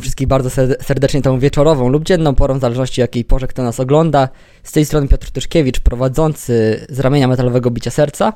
[0.00, 0.50] Witam wszystkich bardzo
[0.82, 4.28] serdecznie tą wieczorową lub dzienną porą, w zależności jakiej porze kto nas ogląda.
[4.62, 8.32] Z tej strony Piotr Tyszkiewicz, prowadzący z ramienia metalowego Bicia Serca.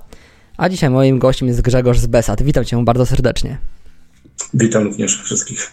[0.57, 2.43] A dzisiaj moim gościem jest Grzegorz z Besat.
[2.43, 3.59] Witam cię bardzo serdecznie.
[4.55, 5.73] Witam również wszystkich.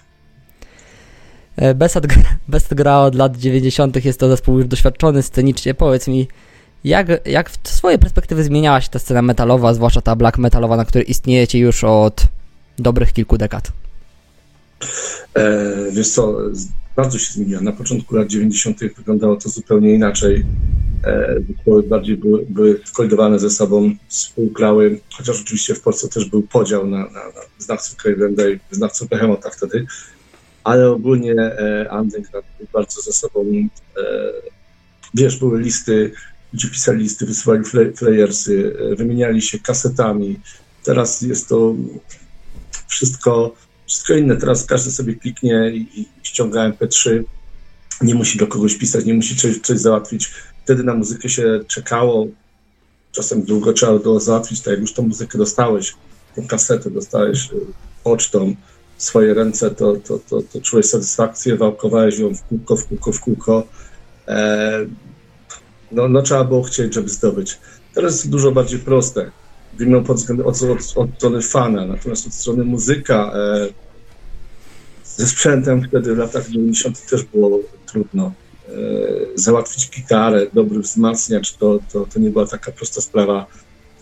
[1.58, 2.08] Yy, Besat,
[2.48, 4.05] Besat gra od lat 90.
[4.05, 5.73] Jest to zespół już doświadczony scenicznie.
[5.73, 6.28] Powiedz mi,
[6.83, 10.86] jak, jak w swojej perspektywy zmieniała się ta scena metalowa, zwłaszcza ta black metalowa, na
[10.86, 12.23] której istniejecie już od
[12.80, 13.80] dobrych kilku dekad?
[15.33, 16.37] E, wiesz co,
[16.95, 17.61] bardzo się zmieniła.
[17.61, 18.79] Na początku lat 90.
[18.97, 20.45] wyglądało to zupełnie inaczej.
[21.03, 26.41] E, zespoły bardziej były, były kolidowane ze sobą, współgrały, chociaż oczywiście w Polsce też był
[26.41, 29.85] podział na, na, na znawców Cravenda i znawców Behemota wtedy,
[30.63, 34.02] ale ogólnie e, Underground był bardzo ze sobą, e,
[35.14, 36.11] wiesz, były listy,
[36.53, 37.64] ludzie pisali listy, wysyłali
[37.95, 40.39] flayersy, e, wymieniali się kasetami.
[40.83, 41.75] Teraz jest to
[42.87, 43.55] wszystko
[43.91, 44.37] wszystko inne.
[44.37, 47.23] Teraz każdy sobie kliknie i, i ściąga MP3.
[48.02, 50.31] Nie musi do kogoś pisać, nie musi coś, coś załatwić.
[50.63, 52.27] Wtedy na muzykę się czekało.
[53.11, 55.95] Czasem długo trzeba było załatwić, tak jak już tą muzykę dostałeś,
[56.35, 57.55] tą kasetę dostałeś y,
[58.03, 58.55] pocztą
[58.97, 63.11] w swoje ręce, to, to, to, to czułeś satysfakcję, wałkowałeś ją w kółko, w kółko,
[63.11, 63.67] w kółko.
[64.27, 64.71] E,
[65.91, 67.58] no, no trzeba było chcieć, żeby zdobyć.
[67.93, 69.31] Teraz jest dużo bardziej proste
[69.73, 73.67] wymią pod względem od, od, od strony fana, natomiast od strony muzyka e,
[75.05, 77.05] ze sprzętem wtedy w latach 90.
[77.09, 78.32] też było trudno.
[78.70, 78.71] E,
[79.36, 83.45] załatwić gitarę, dobry wzmacniacz, to, to, to nie była taka prosta sprawa.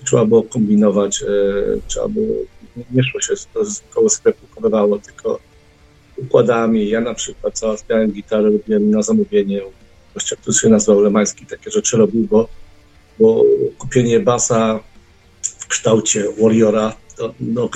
[0.06, 1.26] Trzeba było kombinować, e,
[1.88, 2.36] trzeba było,
[2.92, 3.34] nie szło się
[3.90, 5.40] koło sklepu, kodowało, tylko
[6.18, 6.90] układami.
[6.90, 9.62] Ja na przykład załatwiałem gitarę, robiłem na zamówienie
[10.14, 12.48] gościa, który się nazywał Lemański, takie rzeczy robił, bo,
[13.20, 13.44] bo
[13.78, 14.80] kupienie basa
[15.70, 17.70] kształcie Warriora to no,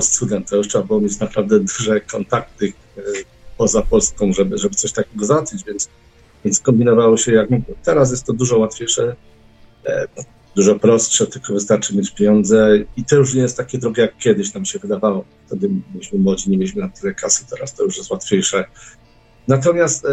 [0.00, 0.44] z cudem.
[0.44, 3.02] To już trzeba było mieć naprawdę duże kontakty e,
[3.58, 5.88] poza Polską, żeby, żeby coś takiego załatwić, więc,
[6.44, 7.74] więc kombinowało się jak mogło.
[7.84, 9.16] Teraz jest to dużo łatwiejsze,
[9.86, 10.06] e,
[10.56, 14.54] dużo prostsze, tylko wystarczy mieć pieniądze i to już nie jest takie drogie, jak kiedyś
[14.54, 15.24] nam się wydawało.
[15.46, 18.64] Wtedy byliśmy młodzi, nie mieliśmy na tyle kasy, teraz to już jest łatwiejsze.
[19.48, 20.06] Natomiast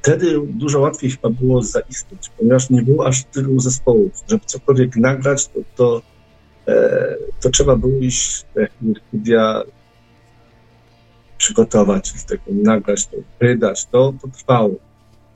[0.00, 4.12] wtedy dużo łatwiej chyba było zaistnieć, ponieważ nie było aż tylu zespołów.
[4.28, 6.02] Żeby cokolwiek nagrać, to, to,
[6.68, 9.62] e, to trzeba było iść jakiegoś studia,
[11.38, 14.74] przygotować z tego, nagrać to, wydać, to, to trwało.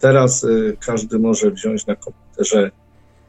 [0.00, 2.70] Teraz y, każdy może wziąć na komputerze,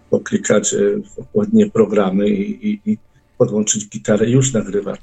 [0.09, 2.97] poklikać y, w odpowiednie programy i, i, i
[3.38, 5.00] podłączyć gitarę i już nagrywać.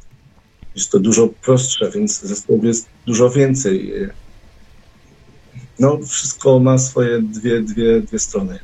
[0.75, 3.93] Jest to dużo prostsze, więc zespołów jest dużo więcej
[5.79, 8.59] no wszystko ma swoje dwie, dwie, dwie strony.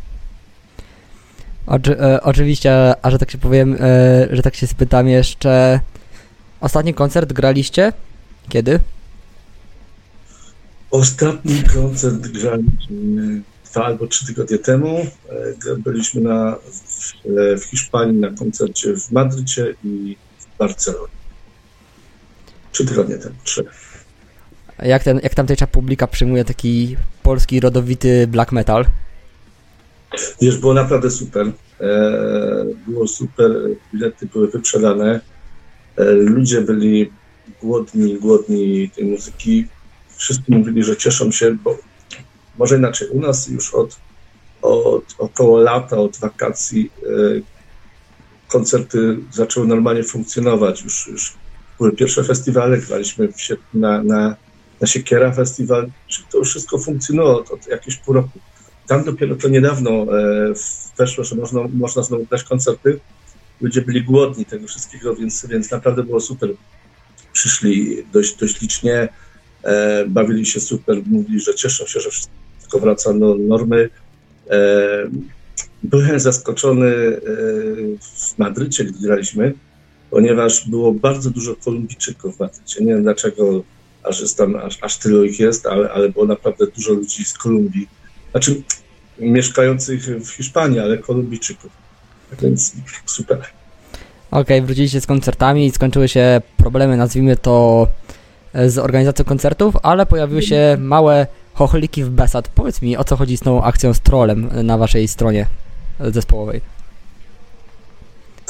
[1.66, 5.80] Oczy, e, oczywiście, a że tak się powiem, e, że tak się spytam jeszcze,
[6.60, 7.92] ostatni koncert graliście?
[8.48, 8.80] Kiedy?
[10.90, 15.06] Ostatni koncert graliśmy dwa albo trzy tygodnie temu.
[15.68, 17.12] E, byliśmy na, w,
[17.60, 21.14] w Hiszpanii na koncercie w Madrycie i w Barcelonie.
[22.72, 23.64] Trzy tygodnie temu, trzy.
[24.82, 28.86] Jak, ten, jak tamtejsza publika przyjmuje taki polski rodowity black metal?
[30.40, 31.52] Wiesz, było naprawdę super.
[31.80, 33.50] E, było super,
[33.92, 35.20] bilety były wyprzedane.
[35.96, 37.10] E, ludzie byli
[37.62, 39.66] głodni, głodni tej muzyki.
[40.16, 41.78] Wszyscy mówili, że cieszą się, bo
[42.58, 43.96] może inaczej, u nas już od,
[44.62, 47.08] od około lata, od wakacji e,
[48.48, 50.82] koncerty zaczęły normalnie funkcjonować.
[50.82, 51.34] Już, już
[51.78, 54.36] były pierwsze festiwale, graliśmy w sierpniu na, na
[54.84, 55.90] na Siekiera Festiwal,
[56.30, 58.38] to już wszystko funkcjonowało od jakieś pół roku.
[58.86, 60.52] Tam dopiero to niedawno e,
[60.98, 63.00] weszło, że można, można znowu grać koncerty.
[63.60, 66.50] Ludzie byli głodni tego wszystkiego, więc, więc naprawdę było super.
[67.32, 69.08] Przyszli dość, dość licznie,
[69.62, 73.90] e, bawili się super, mówili, że cieszą się, że wszystko wraca do normy.
[74.50, 74.58] E,
[75.82, 77.20] byłem zaskoczony e,
[78.00, 79.54] w Madrycie, gdy graliśmy,
[80.10, 82.84] ponieważ było bardzo dużo Kolumbijczyków w Madrycie.
[82.84, 83.64] Nie wiem dlaczego
[84.04, 87.38] aż, jest tam, aż, aż tylu ich jest, ale, ale było naprawdę dużo ludzi z
[87.38, 87.88] Kolumbii.
[88.30, 88.62] Znaczy
[89.18, 91.70] mieszkających w Hiszpanii, ale Kolumbijczyków.
[92.42, 92.72] Więc
[93.06, 93.38] super.
[94.30, 97.86] Okej, okay, wróciliście z koncertami i skończyły się problemy, nazwijmy to,
[98.52, 102.48] e, z organizacją koncertów, ale pojawiły się małe chochliki w Besat.
[102.48, 105.46] Powiedz mi, o co chodzi z tą akcją z trolem na waszej stronie
[106.00, 106.60] zespołowej?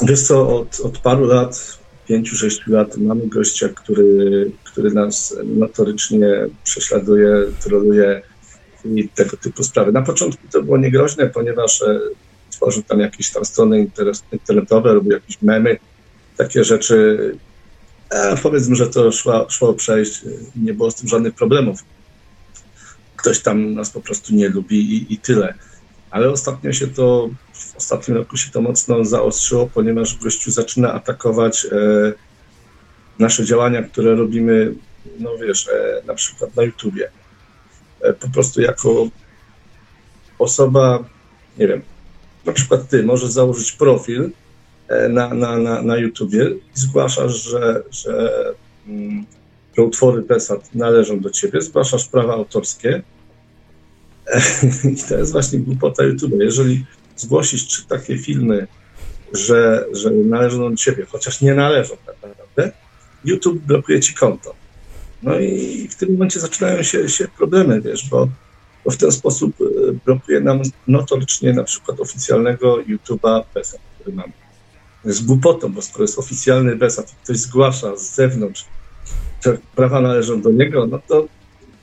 [0.01, 1.77] Wiesz co, od, od paru lat
[2.09, 6.27] 5-6 lat mamy gościa, który, który nas notorycznie
[6.63, 8.21] prześladuje, troluje
[8.85, 9.91] i tego typu sprawy.
[9.91, 11.99] Na początku to było niegroźne, ponieważ e,
[12.51, 13.87] tworzył tam jakieś tam strony
[14.31, 15.77] internetowe, robił jakieś memy,
[16.37, 17.17] takie rzeczy.
[18.09, 20.21] E, powiedzmy, że to szło, szło przejść,
[20.55, 21.79] nie było z tym żadnych problemów.
[23.15, 25.53] Ktoś tam nas po prostu nie lubi i, i tyle.
[26.11, 31.65] Ale ostatnio się to, w ostatnim roku się to mocno zaostrzyło, ponieważ gościu zaczyna atakować
[31.65, 31.69] e,
[33.19, 34.73] nasze działania, które robimy,
[35.19, 37.09] no wiesz, e, na przykład na YouTubie.
[38.01, 39.07] E, po prostu jako
[40.39, 41.03] osoba,
[41.57, 41.81] nie wiem,
[42.45, 44.29] na przykład ty możesz założyć profil
[45.09, 48.31] na, na, na, na YouTubie i zgłaszasz, że, że,
[48.87, 49.25] mm,
[49.77, 53.01] że utwory PESAT należą do ciebie, zgłaszasz prawa autorskie
[54.93, 56.33] i to jest właśnie głupota YouTube.
[56.39, 56.85] Jeżeli
[57.15, 58.67] zgłosisz trzy takie filmy,
[59.33, 62.71] że, że należą do ciebie, chociaż nie należą tak naprawdę,
[63.25, 64.55] YouTube blokuje ci konto.
[65.23, 68.27] No i w tym momencie zaczynają się, się problemy, wiesz, bo,
[68.85, 74.33] bo w ten sposób e, blokuje nam notorycznie na przykład oficjalnego YouTube'a BESA, który mamy.
[75.05, 78.65] Z głupotą, bo skoro jest oficjalny BESA, to ktoś zgłasza z zewnątrz,
[79.45, 81.27] że prawa należą do niego, no to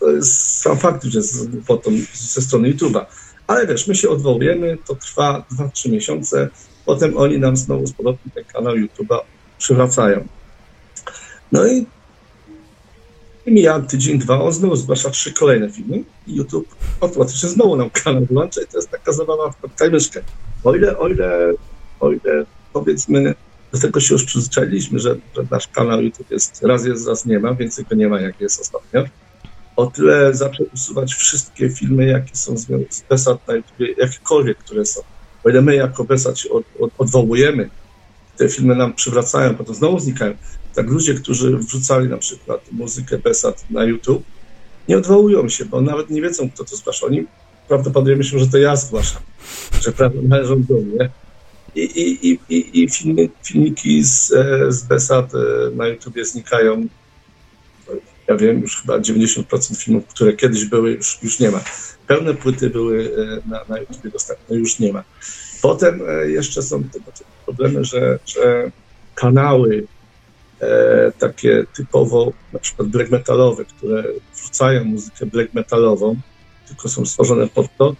[0.02, 3.06] to jest sam fakt, że jest głupotą ze strony YouTube'a.
[3.52, 6.48] Ale wiesz, my się odwołujemy, to trwa 2-3 miesiące,
[6.86, 9.18] potem oni nam znowu z powrotem ten kanał YouTube'a
[9.58, 10.24] przywracają.
[11.52, 11.86] No i
[13.46, 16.68] mija tydzień, dwa, on znowu zgłasza trzy kolejne filmy i YouTube
[17.00, 20.20] automatycznie znowu nam kanał wyłącza i to jest taka zabawa w myszkę.
[20.64, 21.52] O ile, o ile,
[22.00, 23.34] o ile powiedzmy
[23.72, 27.38] do tego się już przyzwyczailiśmy, że, że nasz kanał YouTube jest raz jest, raz nie
[27.38, 29.04] ma, więcej go nie ma, jak jest ostatnio.
[29.76, 32.66] O tyle zaczął usuwać wszystkie filmy, jakie są z
[33.08, 35.00] Besat na YouTube, jakiekolwiek, które są.
[35.44, 37.70] O ile my jako Besat się od, od, odwołujemy,
[38.36, 40.34] te filmy nam przywracają, potem znowu znikają,
[40.74, 44.22] tak ludzie, którzy wrzucali na przykład muzykę Besat na YouTube,
[44.88, 47.06] nie odwołują się, bo nawet nie wiedzą, kto to zgłasza.
[47.06, 47.26] Oni
[47.68, 49.22] prawdopodobnie myślą, że to ja zgłaszam,
[49.80, 51.10] że prawda należą do mnie.
[51.74, 55.38] I, i, i, i, filmy, filmiki z, e, z Besat e,
[55.76, 56.86] na YouTubie znikają.
[58.28, 61.60] Ja wiem, już chyba 90% filmów, które kiedyś były, już, już nie ma.
[62.06, 65.04] Pełne płyty były e, na, na YouTubie dostępne, już nie ma.
[65.62, 67.04] Potem jeszcze są tego
[67.44, 68.70] problemy, że, że
[69.14, 69.86] kanały
[70.60, 76.16] e, takie typowo na przykład black metalowe, które wrzucają muzykę black metalową,
[76.72, 77.96] tylko są stworzone pod to,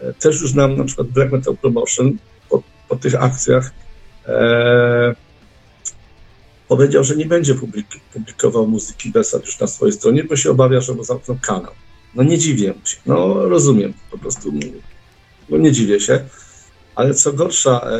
[0.00, 2.18] e, też już nam na przykład Black Metal Promotion
[2.50, 3.70] po, po tych akcjach
[4.26, 5.14] e,
[6.68, 10.80] powiedział, że nie będzie publik publikował muzyki Besat już na swojej stronie, bo się obawia,
[10.80, 11.72] że mu zamkną kanał.
[12.14, 14.52] No nie dziwię się, no rozumiem po prostu,
[15.48, 16.24] no nie dziwię się,
[16.94, 17.98] ale co gorsza, e,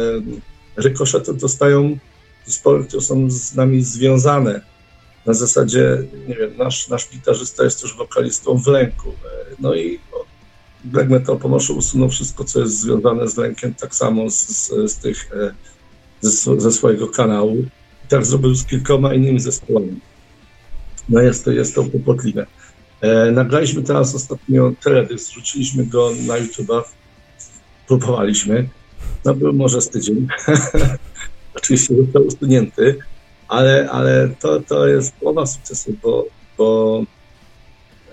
[0.76, 1.99] rykoszety dostają
[2.47, 4.61] zespoły, które są z nami związane.
[5.26, 9.12] Na zasadzie, nie wiem, nasz, nasz gitarzysta jest też wokalistą w lęku.
[9.61, 10.00] No i
[10.85, 14.97] Black Metal pomoże usunął wszystko, co jest związane z lękiem, tak samo z, z, z
[14.97, 15.54] tych, e,
[16.61, 17.56] ze, swojego kanału.
[18.08, 20.00] Tak zrobił z kilkoma innymi zespołami.
[21.08, 22.46] No jest to, jest to kłopotliwe.
[23.00, 26.82] E, nagraliśmy teraz ostatnio teledysk, rzuciliśmy go na YouTube'a,
[27.87, 28.68] próbowaliśmy.
[29.25, 30.26] No był może z tydzień.
[31.54, 32.99] oczywiście został usunięty,
[33.49, 36.26] ale, ale to, to jest połowa sukcesu, bo,
[36.58, 37.02] bo,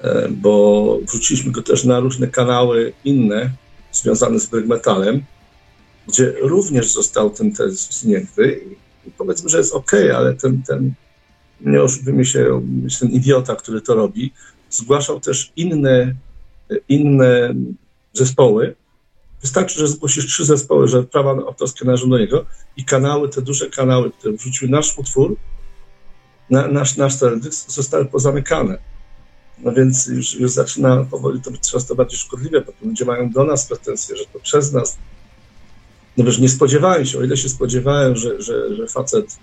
[0.01, 3.51] e, bo wrzuciliśmy go też na różne kanały inne
[3.91, 5.23] związane z black metalem,
[6.07, 8.61] gdzie również został ten test usunięty
[9.17, 10.93] powiedzmy, że jest ok, ale ten, ten
[11.61, 12.61] nie oszukujmy się,
[12.99, 14.33] ten idiota, który to robi,
[14.69, 16.15] zgłaszał też inne,
[16.89, 17.53] inne
[18.13, 18.75] zespoły,
[19.41, 22.45] Wystarczy, że zgłosisz trzy zespoły, że prawa autorskie należą do niego
[22.77, 25.35] i kanały, te duże kanały, które wrzuciły nasz utwór,
[26.49, 28.77] na, nasz, nasz teledysk, zostały pozamykane.
[29.59, 33.29] No więc już, już zaczyna powoli to być coraz to bardziej szkodliwe, bo ludzie mają
[33.29, 34.97] do nas pretensje, że to przez nas.
[36.17, 39.37] No wiesz, nie spodziewałem się, o ile się spodziewałem, że, że, że facet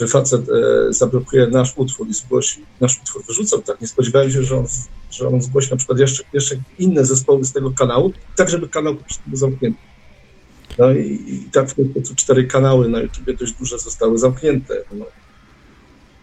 [0.00, 4.42] że facet e, zablokuje nasz utwór i zgłosi, nasz utwór wyrzucą, tak, nie spodziewałem się,
[4.42, 4.66] że on,
[5.10, 8.96] że on zgłosi na przykład jeszcze, jeszcze inne zespoły z tego kanału, tak żeby kanał
[9.26, 9.78] był zamknięty.
[10.78, 14.74] No i, i tak w ten sposób cztery kanały na YouTube dość duże zostały zamknięte.
[14.92, 15.04] No,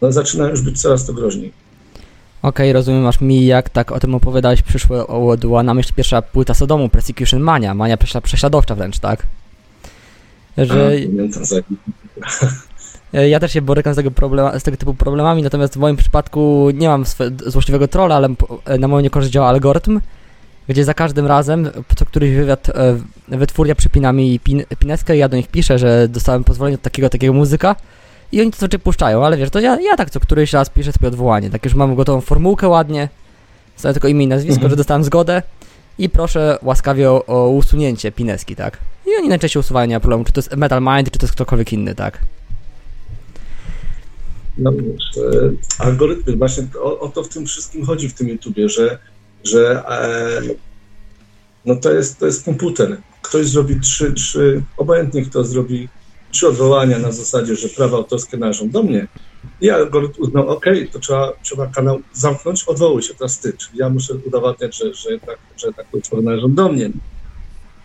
[0.02, 1.54] no zaczyna już być coraz to groźniej.
[2.42, 6.22] Okej, okay, rozumiem, aż mi jak tak o tym opowiadałeś, przyszło była na myśl pierwsza
[6.22, 9.28] płyta Sodomu, Persecution Mania, mania prześladowcza wręcz, tak?
[10.58, 10.92] Że...
[13.14, 15.96] E, ja też się borykam z tego, problema, z tego typu problemami, natomiast w moim
[15.96, 17.04] przypadku nie mam
[17.46, 18.30] złośliwego trolla, ale
[18.66, 20.02] e, na moją niekorzyść działa algorytm,
[20.68, 25.30] gdzie za każdym razem, co któryś wywiad e, wytwórnia przypina mi pin, pineskę i ja
[25.30, 27.76] do nich piszę, że dostałem pozwolenie od takiego, takiego muzyka
[28.32, 30.92] i oni to znaczy puszczają, ale wiesz, to ja, ja tak co któryś raz piszę
[30.92, 33.10] sobie odwołanie, tak już mam gotową formułkę ładnie,
[33.76, 34.70] stawiam tylko imię i nazwisko, mhm.
[34.70, 35.42] że dostałem zgodę
[35.98, 38.78] i proszę łaskawie o, o usunięcie pineski, tak?
[39.06, 41.96] I oni najczęściej usuwają, problemu, czy to jest Metal Mind, czy to jest ktokolwiek inny,
[41.96, 42.20] tak?
[44.58, 44.76] no, e,
[45.80, 48.98] algorytmy, właśnie o, o, to w tym wszystkim chodzi w tym YouTubie, że,
[49.44, 50.42] że e,
[51.66, 52.98] no to jest, to jest komputer.
[53.22, 55.90] Ktoś zrobi trzy, trzy, obojętnie kto zrobi
[56.32, 59.08] trzy odwołania na zasadzie, że prawa autorskie należą do mnie.
[59.62, 63.54] I algorytm uznał, ok, to trzeba, trzeba kanał zamknąć, odwołuj się, teraz ty.
[63.54, 66.90] Czyli ja muszę udowadniać, że, że, tak, że tak utwory należą do mnie.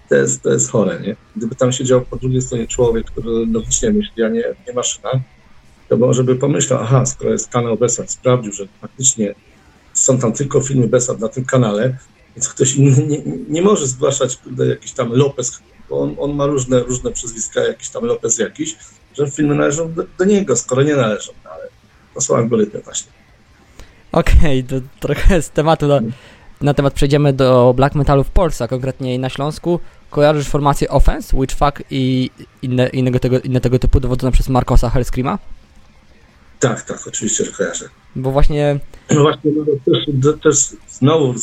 [0.08, 1.16] To jest, to jest chore, nie?
[1.36, 5.10] Gdyby tam siedział po drugiej stronie człowiek, który logicznie myśli, a nie, nie maszyna,
[5.88, 9.34] to może by pomyślał, aha, skoro jest kanał Besat, sprawdził, że faktycznie
[9.94, 11.96] są tam tylko filmy Besat na tym kanale,
[12.36, 14.38] więc ktoś inny nie, nie może zgłaszać
[14.68, 15.60] jakiś tam Lopez,
[15.90, 18.76] bo on, on, ma różne, różne przezwiska, jakiś tam Lopez jakiś,
[19.16, 21.68] że filmy należą do, do niego, skoro nie należą, no ale
[22.14, 23.12] to są algorytmy właśnie.
[24.12, 26.00] Okej, okay, to trochę z tematu na,
[26.60, 29.80] na temat przejdziemy do black metalu w Polsce, a konkretnie na Śląsku.
[30.10, 32.30] Kojarzysz formację Offense, Witchfuck i
[32.62, 35.38] inne, innego tego, inne tego typu dowodzone przez Marcosa Hellscreama?
[36.60, 37.88] Tak, tak, oczywiście, że kojarzę.
[38.16, 38.80] Bo właśnie...
[39.10, 40.06] No właśnie, no, też,
[40.42, 41.34] też znowu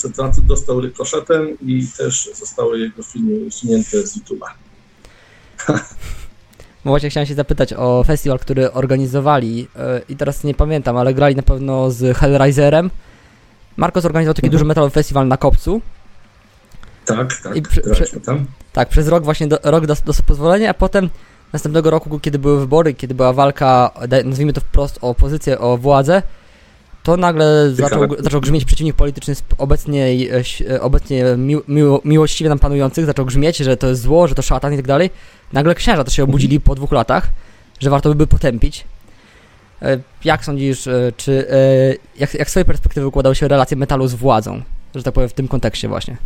[0.44, 4.50] dostał rykoszetem i też zostały jego filmy usunięte z YouTube'a.
[6.86, 9.68] No właśnie chciałem się zapytać o festiwal, który organizowali yy,
[10.10, 12.90] i teraz nie pamiętam, ale grali na pewno z Hellraiserem.
[13.78, 14.52] Marko zorganizował taki mhm.
[14.52, 15.82] duży metalowy festiwal na Kopcu.
[17.06, 18.06] Tak, tak, I prze, prze.
[18.74, 21.10] Tak, przez rok właśnie, do, rok dostał pozwolenie, a potem
[21.54, 23.92] następnego roku, kiedy były wybory, kiedy była walka,
[24.26, 26.22] nazwijmy to wprost, o opozycję, o władzę,
[27.06, 32.60] to nagle zaczął, zaczął grzmieć przeciwnik polityczny obecnie, e, e, obecnie mi, miło, miłościwie nam
[32.60, 35.10] panujących, zaczął grzmieć, że to jest zło, że to szatan i tak dalej.
[35.54, 37.28] Nagle księża też się obudzili po dwóch latach,
[37.80, 38.86] że warto by potępić.
[39.82, 41.48] E, jak sądzisz, czy
[42.20, 44.62] jak, jak z swojej perspektywy układały się relacje metalu z władzą,
[44.96, 46.18] że tak powiem, w tym kontekście właśnie?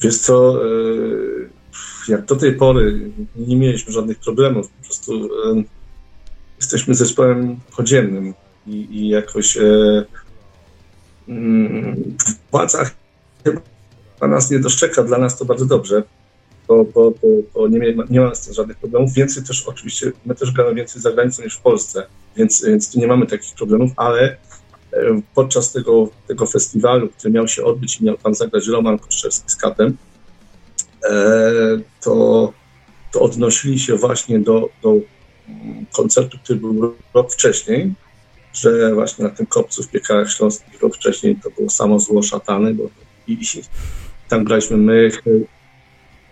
[0.00, 0.60] Wiesz co,
[2.08, 5.28] jak do tej pory nie mieliśmy żadnych problemów, po prostu
[6.60, 8.34] jesteśmy zespołem podziemnym
[8.66, 10.04] i, i jakoś e,
[11.28, 12.16] mm,
[12.50, 12.90] władza
[13.44, 13.60] chyba
[14.28, 16.02] nas nie doszczeka, dla nas to bardzo dobrze,
[16.68, 19.12] bo, bo, bo, bo nie, nie ma z tym żadnych problemów.
[19.12, 22.98] Więcej też oczywiście, my też gramy więcej za granicą niż w Polsce, więc, więc tu
[23.00, 24.36] nie mamy takich problemów, ale e,
[25.34, 29.56] podczas tego, tego festiwalu, który miał się odbyć i miał tam zagrać Roman Koszczewski z
[29.56, 29.96] Katem,
[31.04, 31.20] e,
[32.00, 32.52] to,
[33.12, 34.94] to odnosili się właśnie do, do
[35.92, 37.94] koncertu, który był rok wcześniej,
[38.52, 42.74] że właśnie na tym kopcu w Piekarach Śląskich rok wcześniej to było samo zło szatany,
[42.74, 42.84] bo
[43.26, 43.62] i, i
[44.28, 45.10] tam graliśmy my,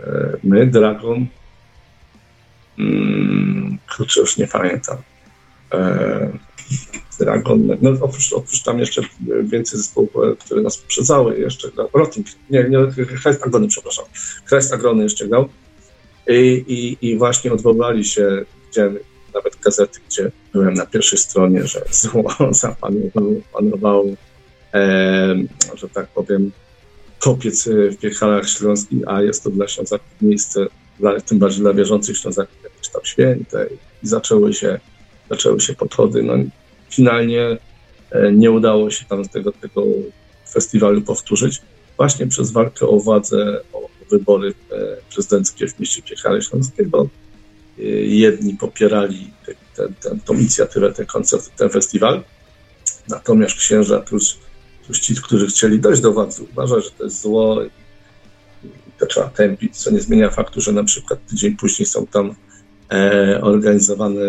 [0.01, 1.27] e, my, Dragon,
[2.77, 4.97] hmm, kurczę, już nie pamiętam.
[5.73, 6.31] E,
[7.19, 9.03] Dragon, no oprócz, oprócz tam jeszcze
[9.43, 14.05] więcej zespołów, które nas poprzedzały, jeszcze grał, Rotting, nie, nie, Christ Agrony, przepraszam,
[14.49, 15.49] Christ Agrony jeszcze grał.
[16.29, 18.93] I, i, i właśnie odwołali się, gdzie
[19.35, 24.17] nawet gazety, gdzie byłem na pierwszej stronie, że zło zapanował, panował,
[24.75, 25.35] e,
[25.75, 26.53] że tak powiem,
[27.19, 30.67] kopiec w Piechalach Śląskich, a jest to dla Ślązaków miejsce,
[31.01, 33.67] dla, tym bardziej dla wierzących Ślązaków, jakieś tam święte.
[34.03, 34.81] I zaczęły się,
[35.31, 36.23] zaczęły się podchody.
[36.23, 36.35] No,
[36.91, 37.57] finalnie
[38.11, 39.85] e, nie udało się tam tego, tego
[40.53, 41.63] festiwalu powtórzyć,
[41.97, 47.09] właśnie przez walkę o władzę, o wybory e, prezydenckie w mieście Piechale Śląskiego
[48.07, 49.31] jedni popierali
[49.75, 52.23] tę inicjatywę, ten koncert, ten festiwal,
[53.09, 54.39] natomiast księża plus,
[54.87, 57.71] plus ci, którzy chcieli dojść do władzy, uważa, że to jest zło i
[58.99, 62.35] to trzeba tępić, co nie zmienia faktu, że na przykład tydzień później są tam
[62.93, 64.21] e, organizowane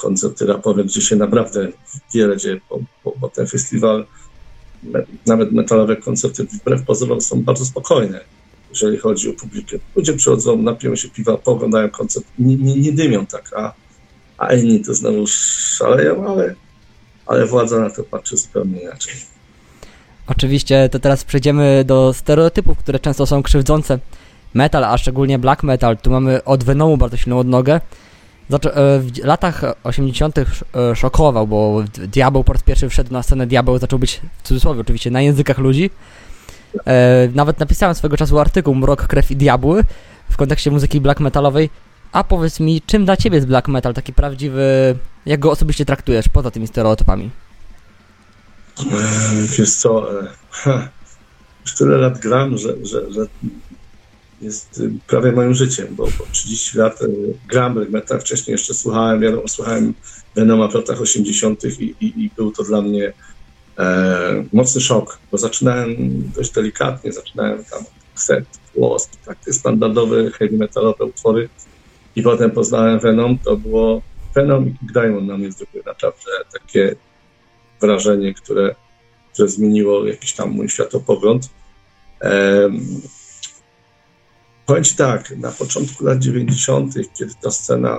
[0.00, 1.68] koncerty rapowe, gdzie się naprawdę
[2.14, 4.06] wiele dzieje, bo, bo, bo ten festiwal,
[5.26, 8.20] nawet metalowe koncerty wbrew pozorom są bardzo spokojne
[8.70, 9.78] jeżeli chodzi o publikę.
[9.96, 13.72] Ludzie przychodzą, napiją się piwa, poglądają koncert, nie, nie, nie dymią tak, a,
[14.38, 16.54] a inni to znowu szaleją, ale,
[17.26, 19.14] ale władza na to patrzy zupełnie inaczej.
[20.26, 23.98] Oczywiście, to teraz przejdziemy do stereotypów, które często są krzywdzące.
[24.54, 27.80] Metal, a szczególnie black metal, tu mamy od Venomu bardzo silną odnogę.
[28.52, 30.38] E, w latach 80.
[30.38, 30.44] E,
[30.96, 35.10] szokował, bo diabeł po raz pierwszy wszedł na scenę, diabeł zaczął być, w cudzysłowie oczywiście,
[35.10, 35.90] na językach ludzi.
[36.86, 39.84] E, nawet napisałem swego czasu artykuł Mrok, Krew i Diabły
[40.30, 41.70] w kontekście muzyki black metalowej.
[42.12, 46.28] A powiedz mi, czym dla ciebie jest black metal taki prawdziwy, jak go osobiście traktujesz
[46.28, 47.30] poza tymi stereotypami?
[49.58, 50.06] Wiesz co,
[51.64, 53.26] już tyle lat gram, że, że, że
[54.40, 56.98] jest prawie moim życiem, bo, bo 30 lat
[57.48, 59.94] gram black metal, wcześniej jeszcze słuchałem, wiadomo, słuchałem
[60.34, 61.64] Venoma w latach 80.
[61.64, 63.12] I, i, i był to dla mnie
[63.78, 65.96] e, mocny szok, bo zaczynałem
[66.36, 68.44] dość delikatnie, zaczynałem tam set,
[68.76, 71.48] Lost, takie standardowe heavy metalowe utwory
[72.16, 74.02] i potem poznałem Venom, to było
[74.34, 76.96] Venom i Diamond na mnie zrobiły naprawdę takie
[77.80, 78.74] wrażenie, które,
[79.32, 81.48] które zmieniło jakiś tam mój światopogląd.
[82.22, 83.00] Um,
[84.68, 87.98] powiem tak, na początku lat 90., kiedy ta scena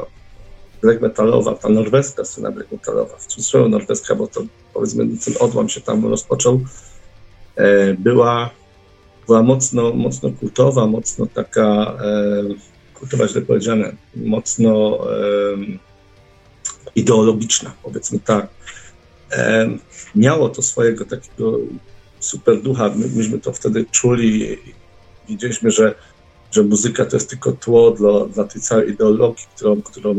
[0.81, 4.41] black metalowa, ta norweska scena black metalowa, w cudzysłowie norweska, bo to
[4.73, 6.61] powiedzmy ten odłam się tam rozpoczął,
[7.55, 8.49] e, była,
[9.27, 12.43] była mocno, mocno kultowa, mocno taka, e,
[12.93, 15.19] kultowa źle powiedziane, mocno e,
[16.95, 18.47] ideologiczna, powiedzmy tak.
[19.31, 19.69] E,
[20.15, 21.57] miało to swojego takiego
[22.19, 24.57] super ducha, My, myśmy to wtedy czuli,
[25.29, 25.95] widzieliśmy, że,
[26.51, 30.15] że muzyka to jest tylko tło dla, dla tej całej ideologii, którą, którą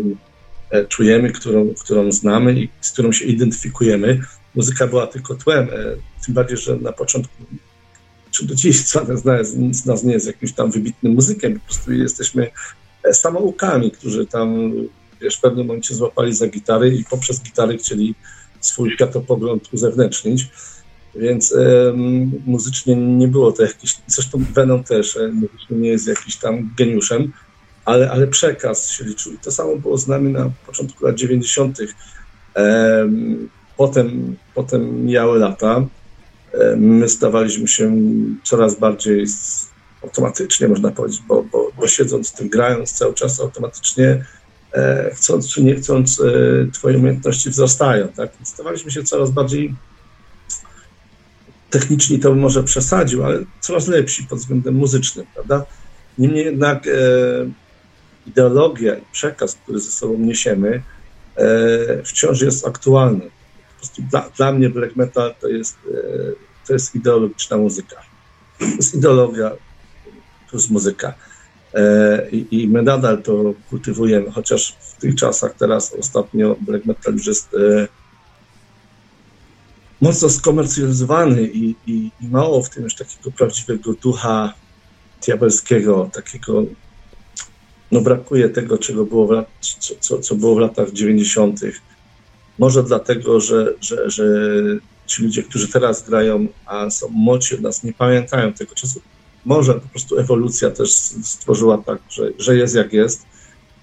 [0.70, 4.20] E, czujemy, którą, którą znamy i z którą się identyfikujemy.
[4.54, 7.34] Muzyka była tylko tłem, e, tym bardziej, że na początku,
[8.30, 9.18] czy do dziś żaden
[9.74, 12.50] z nas, nie jest jakimś tam wybitnym muzykiem, po prostu jesteśmy
[13.04, 14.72] e, samoukami, którzy tam
[15.20, 18.14] wiesz, w pewnym momencie złapali za gitary i poprzez gitary chcieli
[18.60, 20.48] swój światopogląd uzewnętrznić.
[21.14, 26.70] Więc um, muzycznie nie było to jakiś, zresztą Venom też muzycznie nie jest jakiś tam
[26.76, 27.32] geniuszem,
[27.84, 29.32] ale, ale przekaz się liczył.
[29.32, 31.78] I to samo było z nami na początku lat 90.
[33.76, 35.86] Potem, potem mijały lata.
[36.76, 37.96] My stawaliśmy się
[38.44, 39.26] coraz bardziej
[40.02, 44.24] automatycznie, można powiedzieć, bo, bo, bo siedząc w tym, grając cały czas automatycznie,
[44.72, 48.08] e, chcąc czy nie chcąc, e, twoje umiejętności wzrastają.
[48.08, 48.30] Tak?
[48.44, 49.74] Stawaliśmy się coraz bardziej
[51.70, 55.64] techniczni, to może przesadził, ale coraz lepsi pod względem muzycznym, prawda?
[56.18, 56.90] Niemniej jednak e,
[58.26, 60.82] ideologia i przekaz, który ze sobą niesiemy,
[61.36, 63.20] e, wciąż jest aktualny.
[63.20, 67.96] Po prostu dla, dla mnie black metal to jest, e, to jest ideologiczna muzyka.
[68.58, 69.50] To jest ideologia
[70.50, 71.14] plus muzyka.
[71.74, 77.14] E, I, I my nadal to kultywujemy, chociaż w tych czasach teraz ostatnio black metal
[77.14, 77.56] już jest
[80.00, 84.54] mocno skomercjalizowany i, i, i, mało w tym już takiego prawdziwego ducha
[85.26, 86.64] diabelskiego, takiego
[87.92, 91.60] no brakuje tego, czego było w lat, co, co, co było w latach 90.
[92.58, 94.24] Może dlatego, że, że, że
[95.06, 99.00] ci ludzie, którzy teraz grają, a są młodsi od nas, nie pamiętają tego czasu.
[99.44, 103.26] Może po prostu ewolucja też stworzyła tak, że, że jest jak jest.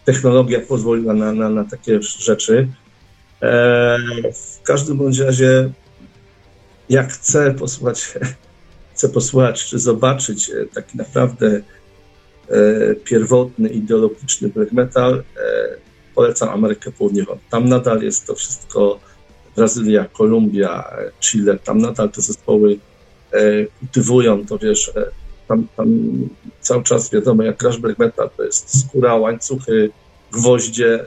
[0.06, 2.68] Technologia pozwoliła na, na, na takie rzeczy.
[3.42, 3.98] E,
[4.34, 5.72] w każdym bądź razie,
[6.90, 8.14] jak chcę posłuchać,
[8.94, 11.62] chcę posłuchać czy zobaczyć e, taki naprawdę
[12.50, 15.78] E, pierwotny, ideologiczny black metal, e,
[16.16, 17.38] polecam Amerykę Południową.
[17.50, 19.00] Tam nadal jest to wszystko
[19.56, 22.80] Brazylia, Kolumbia, Chile, tam nadal te zespoły
[23.32, 24.92] e, kultywują to, wiesz,
[25.48, 25.88] tam, tam
[26.62, 29.90] cały czas wiadomo, jak crash black metal, to jest skóra, łańcuchy,
[30.32, 31.06] gwoździe,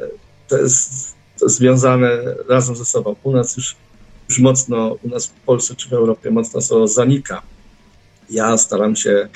[0.48, 2.10] to jest, to jest związane
[2.48, 3.16] razem ze sobą.
[3.22, 3.76] U nas już,
[4.30, 7.42] już mocno, u nas w Polsce czy w Europie mocno to zanika.
[8.30, 9.28] Ja staram się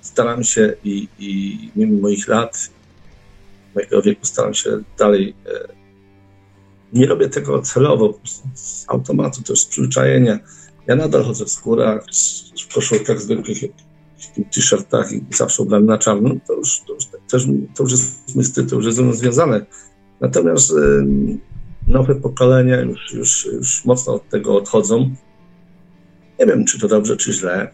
[0.00, 2.70] staram się i, i mimo moich lat,
[3.74, 5.34] mojego wieku staram się dalej.
[5.46, 5.74] E,
[6.92, 8.18] nie robię tego celowo,
[8.54, 10.38] z automatu, też z przyzwyczajenia.
[10.86, 12.04] Ja nadal chodzę w skórach,
[12.70, 13.58] w koszulkach zwykłych,
[14.18, 16.30] w t-shirtach i zawsze ubrany na czarno.
[16.46, 19.66] To już, to już, też, to już jest mój to już jest ze mną związane.
[20.20, 20.72] Natomiast
[21.88, 25.10] nowe pokolenia już, już, już mocno od tego odchodzą.
[26.38, 27.70] Nie wiem, czy to dobrze, czy źle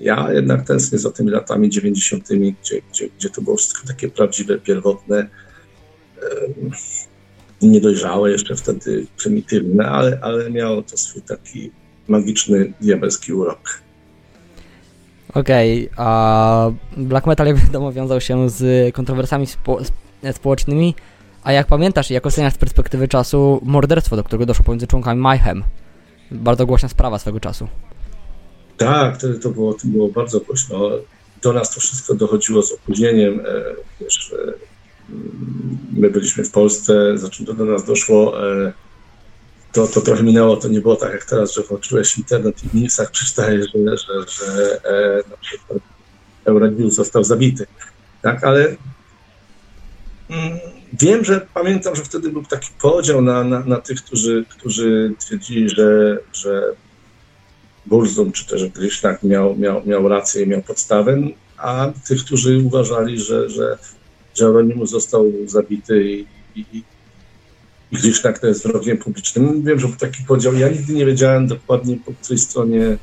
[0.00, 2.28] ja jednak tęsknię za tymi latami 90.,
[2.62, 5.28] gdzie, gdzie, gdzie to było wszystko takie prawdziwe, pierwotne,
[7.62, 11.70] niedojrzałe, jeszcze wtedy prymitywne, ale, ale miało to swój taki
[12.08, 13.80] magiczny, diabelski urok.
[15.34, 19.78] Okej, okay, a black metal jak wiadomo wiązał się z kontrowersjami spo
[20.32, 20.94] społecznymi,
[21.44, 25.64] a jak pamiętasz, jak oceniasz z perspektywy czasu morderstwo, do którego doszło pomiędzy członkami Mayhem?
[26.30, 27.68] Bardzo głośna sprawa swego czasu.
[28.76, 30.90] Tak, wtedy to było, to było bardzo głośno.
[31.42, 33.40] Do nas to wszystko dochodziło z opóźnieniem.
[33.40, 33.44] E,
[34.00, 34.52] wiesz, e,
[35.92, 38.50] my byliśmy w Polsce, zaczęto do nas doszło.
[38.52, 38.72] E,
[39.72, 42.74] to, to trochę minęło, to nie było tak jak teraz, że włączyłeś internet i w
[42.74, 45.78] newsach czytajesz, że, że, że na przykład
[46.44, 47.66] Euronews został zabity.
[48.22, 48.76] Tak, ale
[50.30, 50.58] mm,
[51.00, 55.68] wiem, że pamiętam, że wtedy był taki podział na, na, na tych, którzy, którzy twierdzili,
[55.68, 56.62] że, że
[57.86, 61.18] Burzum czy też Grishnak miał, miał, miał rację i miał podstawę,
[61.56, 63.78] a tych, którzy uważali, że, że
[64.40, 66.26] Jeronimo został zabity i,
[66.56, 66.82] i,
[67.92, 69.62] i to jest wrogiem publicznym.
[69.62, 70.54] Wiem, że był taki podział.
[70.54, 72.98] Ja nigdy nie wiedziałem dokładnie po której stronie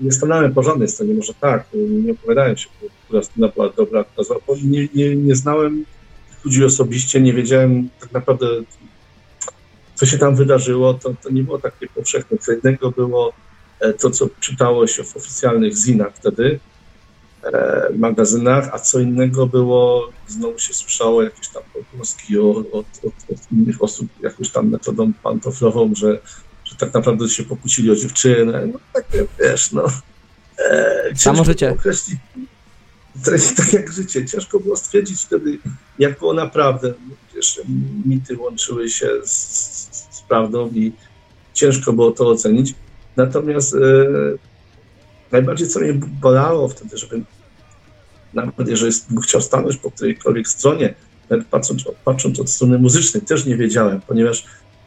[0.00, 2.68] nie stanąłem po żadnej stronie, może tak, nie opowiadałem się,
[3.04, 4.36] która strona była dobra, która zła.
[4.64, 5.84] Nie, nie, nie znałem
[6.44, 8.46] ludzi osobiście, nie wiedziałem tak naprawdę,
[9.94, 12.38] co się tam wydarzyło, to, to nie było takie powszechne.
[12.38, 13.32] Co innego było
[13.80, 16.60] e, to, co czytało się w oficjalnych zinach wtedy,
[17.44, 23.52] e, magazynach, a co innego było, znowu się słyszało jakieś tam pogłoski od, od, od,
[23.52, 26.18] innych osób jakąś tam metodą pantoflową, że,
[26.64, 28.66] że tak naprawdę się pokłócili o dziewczynę.
[28.66, 29.86] No takie, wiesz, no.
[30.58, 31.70] E, Samo życie.
[31.70, 32.18] Określić,
[33.56, 34.26] tak jak życie.
[34.26, 35.58] Ciężko było stwierdzić wtedy,
[35.98, 36.94] jak było naprawdę.
[37.34, 37.60] Wiesz,
[38.06, 39.34] mity łączyły się z,
[40.10, 40.92] z prawdą i
[41.52, 42.74] ciężko było to ocenić.
[43.16, 43.78] Natomiast e,
[45.32, 47.24] najbardziej co mnie bolało wtedy, żebym
[48.34, 50.94] nawet jeżeli chciał stanąć po którejkolwiek stronie,
[51.30, 54.46] nawet patrząc, patrząc od strony muzycznej, też nie wiedziałem, ponieważ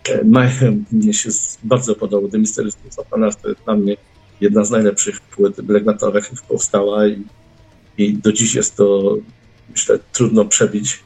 [0.09, 1.29] e, Mayhem mnie się
[1.63, 2.29] bardzo podobał.
[2.29, 3.97] The Mysterious Satana to jest dla mnie
[4.41, 7.23] jedna z najlepszych płyt black metalowych, powstała i,
[7.97, 9.17] i do dziś jest to,
[9.69, 11.03] myślę, trudno przebić.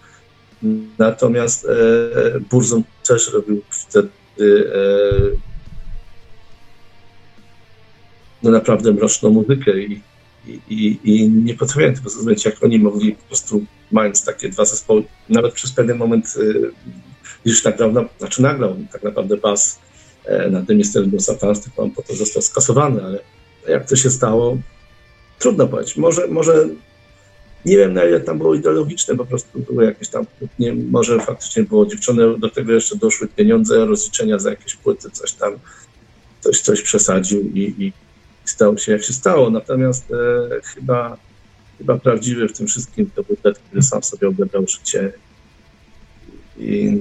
[0.98, 5.52] Natomiast e, Burzon też robił wtedy e,
[8.44, 10.02] no naprawdę mroczną muzykę i,
[10.48, 15.04] i, i nie potrafiłem tego zrozumieć, jak oni mogli po prostu, mając takie dwa zespoły,
[15.30, 16.72] nawet przez pewien moment, y,
[17.46, 19.80] już nagrał, no, znaczy nagrał tak naprawdę bas
[20.26, 23.20] e, na tym Mystery Satans, tylko on potem został skasowany, ale
[23.68, 24.58] jak to się stało,
[25.42, 25.98] trudno powiedzieć.
[25.98, 26.68] Może, może
[27.66, 30.26] nie wiem na ile tam było ideologiczne, po prostu były jakieś tam,
[30.60, 35.34] nie, może faktycznie było dziewczyny, do tego jeszcze doszły pieniądze, rozliczenia za jakieś płyty, coś
[35.34, 35.54] tam,
[36.40, 37.94] coś, coś przesadził i, i
[38.46, 39.50] stało się jak się stało.
[39.50, 41.18] Natomiast e, chyba,
[41.78, 45.14] chyba prawdziwy w tym wszystkim to był ten, który sam sobie odebrał życie
[46.58, 47.00] i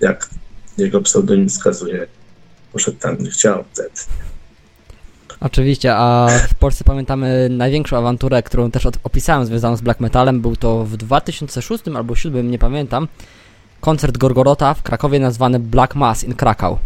[0.00, 0.30] jak
[0.78, 2.06] jego pseudonim wskazuje,
[2.72, 3.90] poszedł tam, gdzie chciał wtedy.
[5.40, 10.40] Oczywiście, a w Polsce pamiętamy największą awanturę, którą też opisałem, związaną z black metalem.
[10.40, 13.08] Był to w 2006 albo 2007, nie pamiętam,
[13.80, 16.78] koncert Gorgorota w Krakowie nazwany Black Mass in Krakau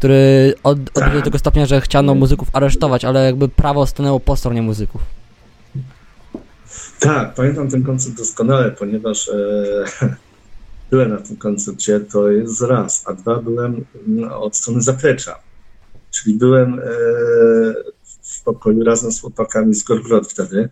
[0.00, 4.36] który od, odbył do tego stopnia, że chciano muzyków aresztować, ale jakby prawo stanęło po
[4.36, 5.00] stronie muzyków.
[7.00, 9.84] Tak, pamiętam ten koncert doskonale, ponieważ e,
[10.90, 15.38] byłem na tym koncercie, to jest raz, a dwa byłem no, od strony zaplecza.
[16.10, 16.82] Czyli byłem e,
[18.22, 20.68] w pokoju razem z chłopakami z Gorgrod wtedy.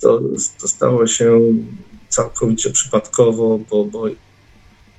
[0.00, 0.20] To,
[0.60, 1.40] to stało się
[2.08, 4.04] całkowicie przypadkowo, bo, bo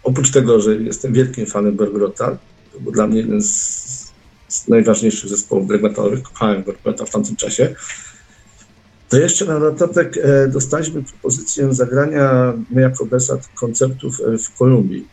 [0.04, 2.38] oprócz tego, że jestem wielkim fanem Gorgrota,
[2.74, 4.14] to był dla mnie jeden z,
[4.48, 7.76] z najważniejszych zespołów black Kochałem Gorgota w tamtym czasie.
[9.10, 15.08] To jeszcze na dodatek e, dostaliśmy propozycję zagrania my jako Besat koncertów e, w Kolumbii.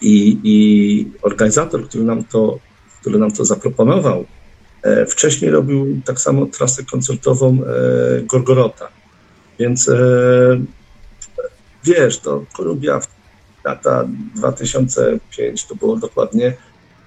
[0.00, 2.58] I, I, organizator, który nam to,
[3.06, 4.24] który nam to zaproponował,
[4.82, 7.58] e, wcześniej robił tak samo trasę koncertową
[8.22, 8.88] Gorgorota.
[9.58, 9.90] Więc
[11.84, 13.00] wiesz, to Kolumbia
[13.64, 16.56] lata 2005 to było dokładnie.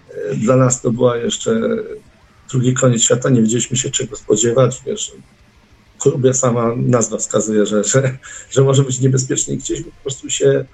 [0.09, 1.62] E, dla nas to była jeszcze
[2.51, 5.12] drugi koniec świata, nie wiedzieliśmy się czego spodziewać, wiesz,
[5.97, 8.17] Kolumbia sama nazwa wskazuje, że, że,
[8.51, 9.57] że może być niebezpiecznie.
[9.57, 10.65] Chcieliśmy po prostu się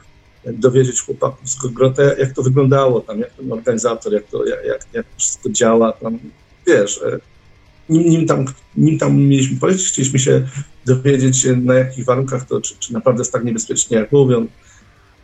[0.53, 5.05] dowiedzieć chłopaków z Grotę, jak to wyglądało tam, jak ten organizator, jak to, jak, jak,
[5.17, 6.19] wszystko działa tam,
[6.67, 7.19] wiesz, e,
[7.89, 8.45] nim, nim, tam,
[8.77, 10.47] nim tam mieliśmy polecieć, chcieliśmy się
[10.85, 14.47] dowiedzieć, na jakich warunkach to, czy, czy naprawdę jest tak niebezpiecznie, jak mówią,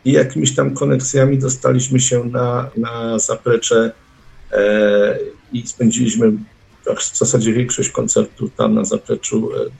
[0.04, 3.92] i jakimiś tam koneksjami dostaliśmy się na, na zaplecze
[4.52, 5.18] e,
[5.52, 6.32] i spędziliśmy
[6.98, 9.70] w zasadzie większość koncertu tam na zapleczu, e,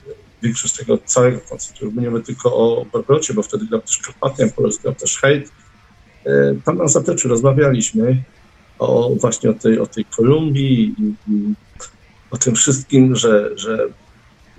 [0.43, 1.85] większość tego całego koncertu.
[1.85, 5.51] Już mówimy tylko o Barbarocie, bo wtedy grał też Karpatian, Polsk grał też Hejt.
[6.65, 8.23] Tam na zapleczu rozmawialiśmy
[8.79, 11.53] o właśnie o tej, o tej Kolumbii i, i
[12.31, 13.87] o tym wszystkim, że, że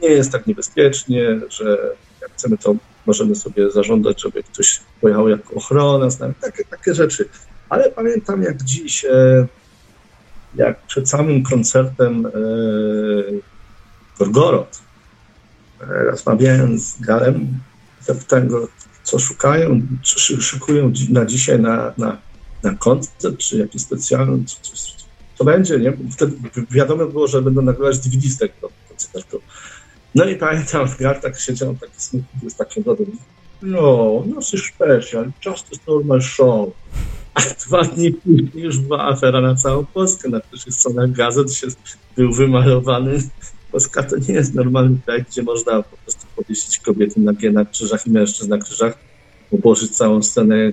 [0.03, 1.79] nie jest tak niebezpiecznie, że
[2.23, 2.75] jak chcemy to
[3.07, 6.09] możemy sobie zażądać, żeby ktoś pojechał jako ochrona,
[6.41, 7.29] takie, takie rzeczy.
[7.69, 9.47] Ale pamiętam jak dziś, e,
[10.55, 12.31] jak przed samym koncertem e,
[14.19, 14.84] Gorgorod
[15.89, 17.61] rozmawiałem z Galem,
[18.01, 18.69] zapytałem go,
[19.03, 22.19] co szukają, czy szykują na dzisiaj na, na,
[22.63, 24.77] na koncert, czy jakiś specjalny, co, co,
[25.35, 25.93] co będzie, nie?
[26.13, 26.37] Wtedy
[26.71, 29.41] wiadomo było, że będą nagrywać DVD z tego koncertu.
[30.15, 33.07] No i pamiętam, jak tak siedział, taki smutny, z takim rodem.
[33.63, 36.69] No, nothing special, just a normal show.
[37.35, 40.29] A dwa dni później już była afera na całą Polskę.
[40.29, 41.67] Na pierwszych stronach gazet się
[42.17, 43.23] był wymalowany.
[43.75, 48.07] Polska to nie jest normalny kraj, gdzie można po prostu powiesić kobiety na, na krzyżach
[48.07, 48.99] i mężczyzn na krzyżach,
[49.53, 50.73] obłożyć całą scenę e,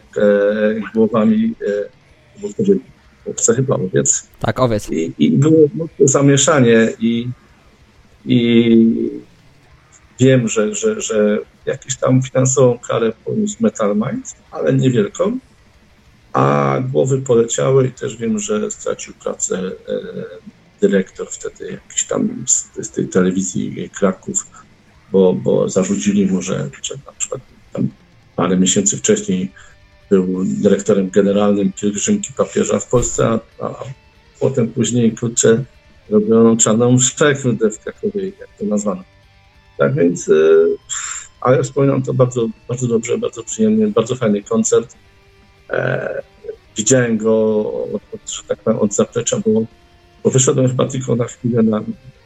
[0.94, 4.28] głowami e, owce chyba owiec.
[4.40, 4.90] Tak, owiec.
[4.92, 5.58] I, i było
[6.00, 7.28] zamieszanie i,
[8.26, 9.22] i
[10.20, 15.40] Wiem, że, że, że jakąś tam finansową karę poniósł Metal Mind, ale niewielką.
[16.34, 19.72] a głowy poleciały i też wiem, że stracił pracę e,
[20.82, 24.48] dyrektor wtedy jakiś tam z, z tej telewizji Kraków,
[25.12, 26.70] bo, bo zarzucili mu, że,
[27.06, 27.42] na przykład
[27.74, 27.88] tam
[28.36, 29.52] parę miesięcy wcześniej
[30.10, 33.84] był dyrektorem generalnym pielgrzymki papieża w Polsce, a, a
[34.40, 35.64] potem później, kurczę,
[36.10, 39.04] robiono czarną mszę w Krakowie, jak to nazwano.
[39.78, 40.34] Tak więc, e,
[41.42, 44.96] ale wspominam to bardzo, bardzo dobrze, bardzo przyjemnie, bardzo fajny koncert.
[45.70, 46.22] E,
[46.78, 49.66] widziałem go od, od, tak powiem, od zaplecza, bo,
[50.24, 51.84] bo wyszedłem chyba tylko na chwilę na,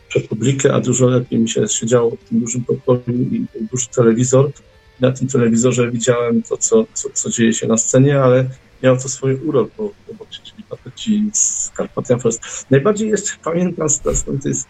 [0.08, 4.52] przed publikę, a dużo lepiej mi się siedziało w tym dużym pokoju i duży telewizor.
[5.00, 8.50] Na tym telewizorze widziałem to, co, co, co dzieje się na scenie, ale
[8.84, 10.26] miał to swój urok, bo, bo
[10.70, 12.66] faceci z Carpathian Forest.
[12.70, 14.66] Najbardziej jeszcze pamiętam z, z, tamtej, z,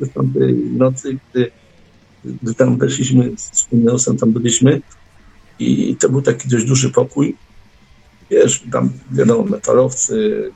[0.00, 1.50] z tamtej nocy, gdy,
[2.42, 4.80] gdy tam weszliśmy, z Neosem tam byliśmy
[5.58, 7.36] i to był taki dość duży pokój.
[8.30, 10.50] Wiesz, tam wiadomo, metalowcy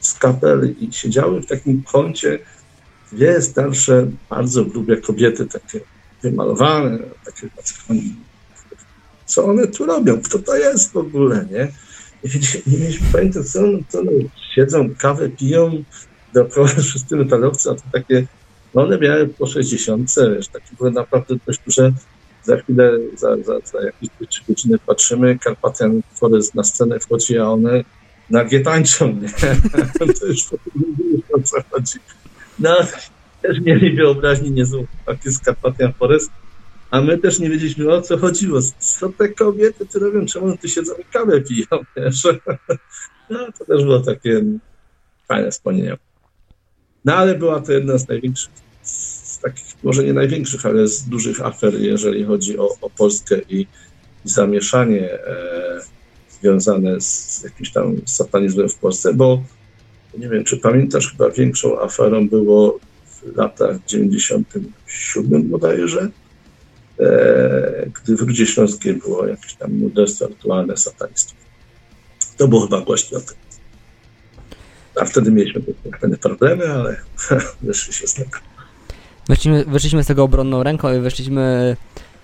[0.00, 2.38] z kapel i siedziały w takim kącie
[3.12, 5.80] dwie starsze, bardzo grube kobiety, takie
[6.22, 7.48] wymalowane, takie
[9.26, 11.72] co one tu robią, kto to jest w ogóle, nie?
[12.66, 14.10] Nie mieliśmy pojęcia, co, one, co one
[14.54, 15.84] siedzą, kawę piją,
[16.34, 18.26] dookoła wszyscy metalowcy, a to takie,
[18.74, 21.92] no one miały po 60, wiesz, takie były naprawdę dość duże.
[22.44, 27.44] Za chwilę, za, za, za jakieś trzy godziny patrzymy, Karpatian Forest na scenę wchodzi, a
[27.44, 27.84] one
[28.30, 29.28] nagie tańczą, nie?
[30.20, 30.46] to już
[31.32, 31.98] o co chodzi.
[32.58, 32.76] No,
[33.42, 36.30] też mieli wyobraźni niezłą, takie z Karpatian Forest,
[36.90, 38.60] a my też nie wiedzieliśmy o co chodziło.
[38.78, 41.66] Co te kobiety tu robią, czemu tu siedzą i kawę piją?
[43.30, 44.44] No, to też było takie
[45.28, 45.96] fajne wspomnienie.
[47.04, 48.50] No, ale była to jedna z największych,
[48.82, 53.60] z takich, może nie największych, ale z dużych afer, jeżeli chodzi o, o Polskę i,
[54.24, 55.80] i zamieszanie e,
[56.40, 59.42] związane z jakimś tam satanizmem w Polsce, bo
[60.18, 66.08] nie wiem, czy pamiętasz, chyba większą aferą było w latach 97 bodajże,
[67.00, 71.36] E, gdy w Rudzie Śląskiej było jakieś tam morderstwo aktualne satanistów.
[72.36, 73.36] To było chyba głośno o tym.
[75.00, 75.60] A wtedy mieliśmy
[76.00, 76.96] pewne problemy, ale
[77.62, 78.38] wyszliśmy z tego.
[79.28, 81.76] Wyszliśmy, wyszliśmy z tego obronną ręką i wyszliśmy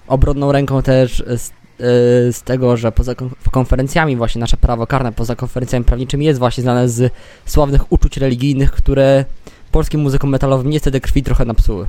[0.06, 1.50] obronną ręką też z,
[2.32, 3.14] z tego, że poza
[3.50, 7.12] konferencjami właśnie nasze prawo karne poza konferencjami prawniczymi jest właśnie znane z
[7.46, 9.24] sławnych uczuć religijnych, które
[9.72, 11.86] polskim muzykom metalowym niestety krwi trochę napsuły.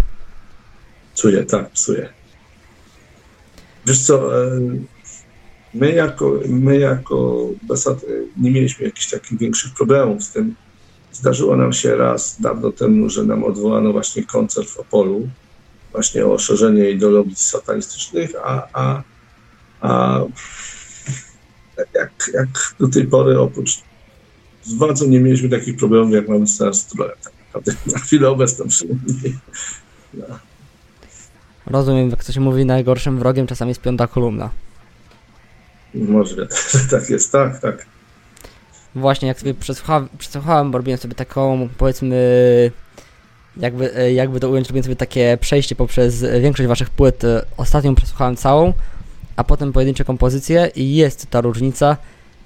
[1.15, 2.09] Psuje, tak, psuje.
[3.85, 4.59] Wiesz co, e,
[5.73, 10.55] my jako, my jako Besat e, nie mieliśmy jakichś takich większych problemów z tym.
[11.11, 15.27] Zdarzyło nam się raz dawno temu, że nam odwołano właśnie koncert w Opolu,
[15.91, 19.03] właśnie o szerzenie ideologii satanistycznych, a, a,
[19.85, 20.19] a
[21.93, 23.81] jak, jak do tej pory oprócz
[24.63, 28.67] z władzą nie mieliśmy takich problemów, jak mamy teraz trolem, tak naprawdę na chwilę obecną
[28.67, 29.37] przynajmniej.
[30.13, 30.25] No.
[31.67, 34.49] Rozumiem, jak to się mówi, najgorszym wrogiem czasami jest piąta kolumna.
[35.93, 36.47] Może,
[36.91, 37.85] tak jest, tak, tak.
[38.95, 42.71] Właśnie, jak sobie przesłuchałem, przesłuchałem bo robiłem sobie taką, powiedzmy,
[43.57, 47.23] jakby, e, jakby to ująć, robiłem sobie takie przejście poprzez większość waszych płyt.
[47.57, 48.73] Ostatnią przesłuchałem całą,
[49.35, 51.97] a potem pojedyncze kompozycje i jest ta różnica.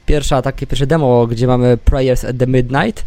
[0.05, 3.05] Pierwsza, takie pierwsze demo, gdzie mamy Prayers at the Midnight,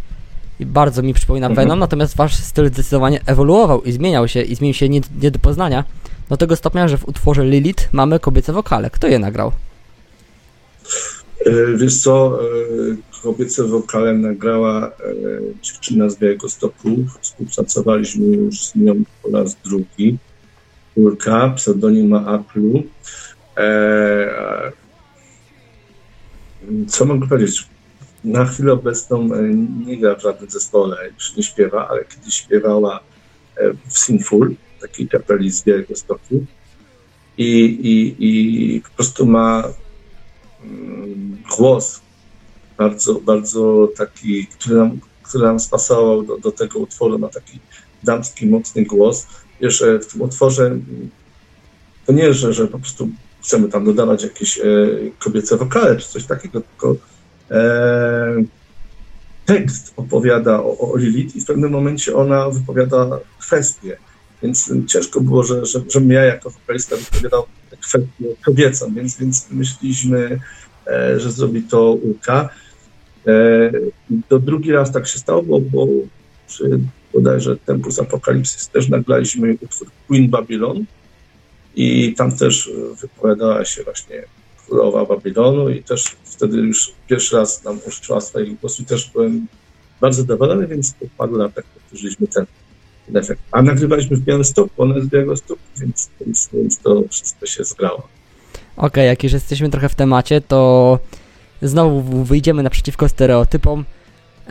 [0.60, 1.66] i bardzo mi przypomina mhm.
[1.66, 5.38] Venom, natomiast wasz styl zdecydowanie ewoluował i zmieniał się i zmienił się nie, nie do
[5.38, 5.84] poznania
[6.28, 8.90] do tego stopnia, że w utworze Lilith mamy kobiece wokale.
[8.90, 9.52] Kto je nagrał?
[11.46, 14.92] E, wiesz co, e, kobiece wokale nagrała e,
[15.62, 16.88] dziewczyna z Białego Stoku.
[17.20, 20.18] Współpracowaliśmy już z nią po raz drugi.
[20.94, 22.82] Urka, pseudonim ma Aplu.
[26.88, 27.72] Co mogę powiedzieć?
[28.24, 29.42] na chwilę obecną e,
[29.86, 33.00] nie gra w żadnym zespole, już nie śpiewa, ale kiedyś śpiewała
[33.56, 36.44] e, w Sinful, takiej kapeli z Białego Stoku
[37.38, 39.68] i, i, i po prostu ma
[40.64, 42.00] mm, głos
[42.78, 47.58] bardzo, bardzo taki, który nam, który nam spasował do, do tego utworu, ma taki
[48.02, 49.26] damski, mocny głos.
[49.60, 50.78] Wiesz, e, w tym utworze
[52.06, 53.08] to nie, że, że po prostu
[53.42, 54.62] chcemy tam dodawać jakieś e,
[55.18, 56.96] kobiece wokale czy coś takiego, tylko
[57.52, 58.44] E,
[59.46, 63.96] tekst opowiada o, o Lilith i w pewnym momencie ona wypowiada kwestię.
[64.42, 67.44] Więc ciężko było, że, że, żebym ja jako wokalista wypowiadał
[67.80, 68.08] kwestię
[68.44, 70.40] kobiecą, więc, więc myśleliśmy,
[70.86, 72.48] e, że zrobi to Ulka.
[73.26, 73.32] E,
[74.28, 75.86] to drugi raz tak się stało, bo, bo
[76.46, 76.78] przy
[77.14, 80.84] bodajże Tempus Apokalipsys też nagraliśmy utwór Queen Babylon
[81.76, 84.24] i tam też wypowiadała się właśnie
[84.66, 89.46] królowa Babilonu i też wtedy już pierwszy raz nam użyczyła swojego głosu i też byłem
[90.00, 92.46] bardzo zadowolony, więc po paru latach powtórzyliśmy ten,
[93.06, 93.42] ten efekt.
[93.52, 98.08] A nagrywaliśmy w Białymstoku, ona z Białegostoku, więc, więc, więc to wszystko się zgrało.
[98.76, 100.98] Okej, okay, jak już jesteśmy trochę w temacie, to
[101.62, 103.84] znowu wyjdziemy naprzeciwko stereotypom.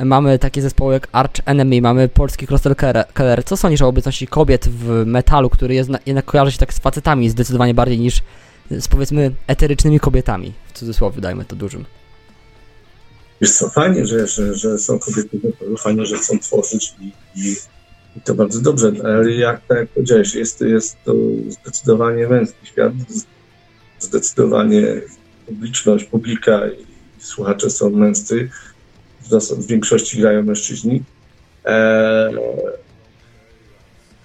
[0.06, 2.76] Mamy takie zespoły jak Arch Enemy, mamy polski Crosser
[3.14, 3.44] Keller.
[3.46, 7.30] Co sądzisz o obecności kobiet w metalu, który jest, jednak kojarzy się tak z facetami
[7.30, 8.22] zdecydowanie bardziej niż
[8.72, 11.86] z powiedzmy eterycznymi kobietami, w cudzysłowie dajmy to dużym.
[13.42, 15.40] Jest co, fajnie, że, że, że są kobiety
[15.78, 17.56] fajnie, że chcą tworzyć i, i,
[18.16, 21.14] i, to bardzo dobrze, ale jak, tak jak powiedziałeś, jest, jest to
[21.50, 22.94] zdecydowanie męski świat,
[24.00, 25.02] zdecydowanie
[25.46, 26.86] publiczność, publika i
[27.24, 28.50] słuchacze są męscy,
[29.40, 31.04] w większości grają mężczyźni.
[31.66, 32.36] Eee,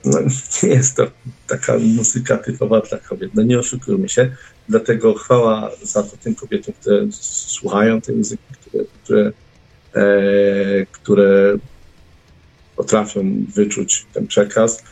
[0.04, 0.18] no,
[0.62, 1.06] nie jest to
[1.46, 3.30] taka muzyka typowa dla kobiet.
[3.34, 4.36] No nie oszukujmy się.
[4.68, 9.32] Dlatego chwała za to tym kobietom, które słuchają tej muzyki, które, które,
[9.94, 11.56] e, które
[12.76, 14.82] potrafią wyczuć ten przekaz,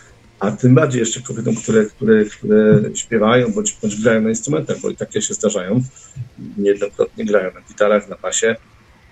[0.41, 4.91] a tym bardziej jeszcze kobietom, które, które, które śpiewają bądź, bądź grają na instrumentach, bo
[4.91, 5.83] i takie się zdarzają.
[6.57, 8.57] Niejednokrotnie grają na gitarach, na basie.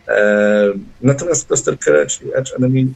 [0.08, 2.86] E, natomiast Cluster Care, czyli Edge Enemy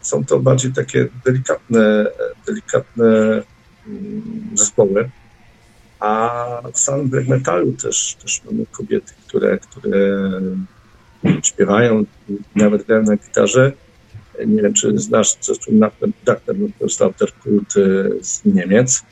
[0.00, 2.06] są to bardziej takie delikatne,
[2.46, 3.42] delikatne
[3.86, 5.10] mm, zespoły.
[6.00, 10.20] A w samym black metalu też, też mamy kobiety, które, które
[11.42, 12.04] śpiewają,
[12.56, 13.72] nawet grają na gitarze.
[14.46, 15.74] Nie wiem, czy znasz zespół
[16.24, 16.56] Dr.
[16.88, 17.74] Slaughter Kult
[18.20, 19.02] z Niemiec.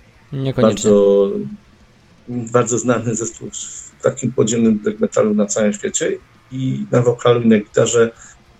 [0.62, 1.30] Bardzo,
[2.28, 6.12] bardzo znany zespół w takim podziemnym black metalu na całym świecie
[6.52, 8.10] i na wokalu i na gitarze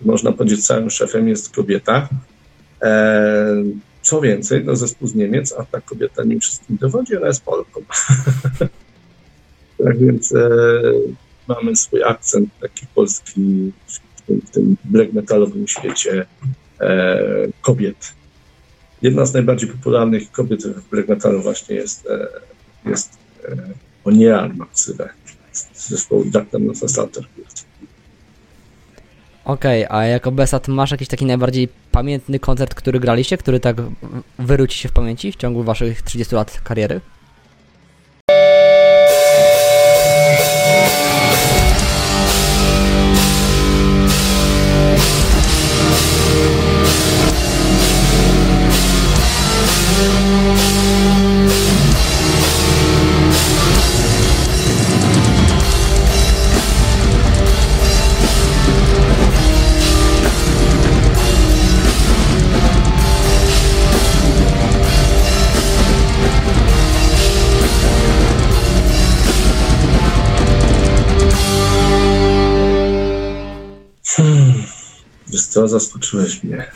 [0.05, 2.09] można powiedzieć, całym szefem jest kobieta.
[2.83, 3.63] E,
[4.03, 7.81] co więcej, no zespół z Niemiec, a ta kobieta nim wszystkim dowodzi, ona jest Polką.
[9.85, 10.51] tak więc e,
[11.49, 16.27] mamy swój akcent taki polski w tym, w tym black metalowym świecie
[16.81, 17.19] e,
[17.61, 18.15] kobiet.
[19.03, 22.29] Jedna z najbardziej popularnych kobiet w black metalu właśnie jest, e,
[22.91, 23.57] jest e,
[24.05, 24.55] Oniel
[25.75, 26.89] zespołu Dr.
[26.89, 27.25] Salter.
[29.45, 33.77] Okej, okay, a jako Besat masz jakiś taki najbardziej pamiętny koncert, który graliście, który tak
[34.39, 37.01] wyróci się w pamięci w ciągu waszych 30 lat kariery?
[75.41, 76.65] Co, zaskoczyłeś mnie.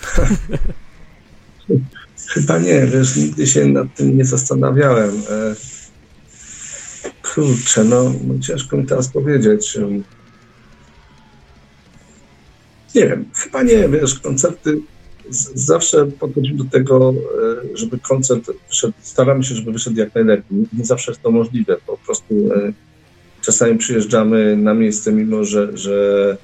[2.29, 5.23] Chyba nie, wiesz, nigdy się nad tym nie zastanawiałem.
[5.31, 5.55] E,
[7.35, 9.79] kurczę, no, no ciężko mi teraz powiedzieć.
[12.95, 14.81] Nie wiem, chyba nie, wiesz, koncerty
[15.55, 17.15] zawsze podchodzimy do tego,
[17.75, 20.67] e, żeby koncert wyszedł, staramy się, żeby wyszedł jak najlepiej.
[20.73, 22.73] Nie zawsze jest to możliwe, po prostu e,
[23.43, 26.37] czasami przyjeżdżamy na miejsce, mimo że, że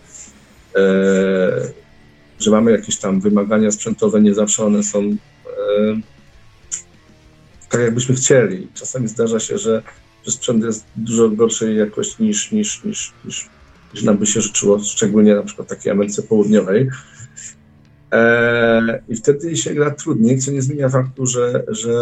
[2.42, 6.00] że mamy jakieś tam wymagania sprzętowe, nie zawsze one są e,
[7.70, 8.68] tak, jakbyśmy chcieli.
[8.74, 9.82] Czasami zdarza się, że,
[10.26, 13.48] że sprzęt jest dużo gorszej jakości niż, niż, niż, niż,
[13.94, 16.88] niż nam by się życzyło, szczególnie na przykład takiej Ameryce Południowej.
[18.12, 21.96] E, I wtedy się gra trudniej, co nie zmienia faktu, że, że,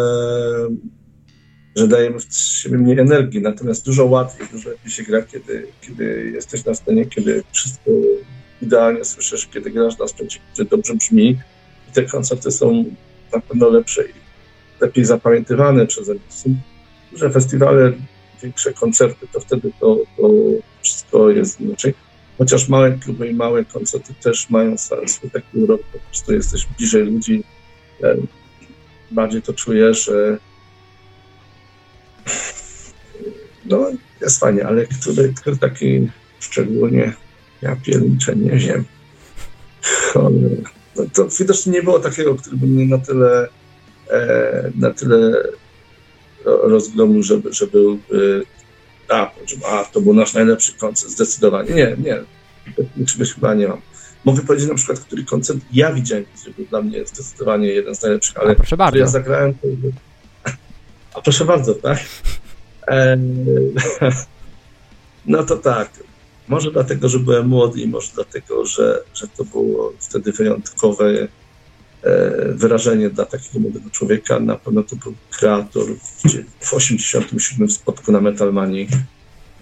[1.76, 3.42] że dajemy w siebie mniej energii.
[3.42, 7.90] Natomiast dużo łatwiej, dużo lepiej się gra, kiedy, kiedy jesteś na scenie, kiedy wszystko
[8.62, 11.38] idealnie słyszysz, kiedy grasz na sprzęcie, który dobrze brzmi
[11.88, 12.84] i te koncerty są
[13.32, 14.12] na pewno lepsze i
[14.80, 16.56] lepiej zapamiętywane przeze mnie.
[17.12, 17.92] Duże festiwale,
[18.42, 20.30] większe koncerty, to wtedy to, to
[20.82, 21.94] wszystko jest inaczej.
[22.38, 27.04] Chociaż małe kluby i małe koncerty też mają swój taki urok, po prostu jesteś bliżej
[27.04, 27.44] ludzi,
[29.10, 30.10] bardziej to czujesz.
[33.64, 33.90] No,
[34.20, 36.08] jest fajnie, ale który, który taki
[36.40, 37.12] szczególnie
[37.62, 38.84] ja pierniczę, nie wiem.
[40.96, 43.48] No to widocznie nie było takiego, który by mnie na tyle,
[44.10, 45.42] e, na tyle
[46.44, 47.78] rozgromił, żeby, żeby
[49.08, 49.30] a,
[49.70, 51.74] a, to był nasz najlepszy koncert, zdecydowanie.
[51.74, 53.80] Nie, nie, czegoś chyba nie mam.
[54.24, 58.02] Mogę powiedzieć na przykład, który koncert ja widziałem, który był dla mnie zdecydowanie jeden z
[58.02, 58.98] najlepszych, ale proszę bardzo.
[58.98, 59.68] ja zagrałem, to...
[61.14, 61.98] A proszę bardzo, tak?
[62.88, 63.18] E,
[65.26, 65.90] No to tak.
[66.50, 71.28] Może dlatego, że byłem młody i może dlatego, że, że to było wtedy wyjątkowe
[72.02, 74.40] e, wyrażenie dla takiego młodego człowieka.
[74.40, 75.84] Na pewno to był kreator
[76.60, 78.88] w 87 w spotku na Metalmanii.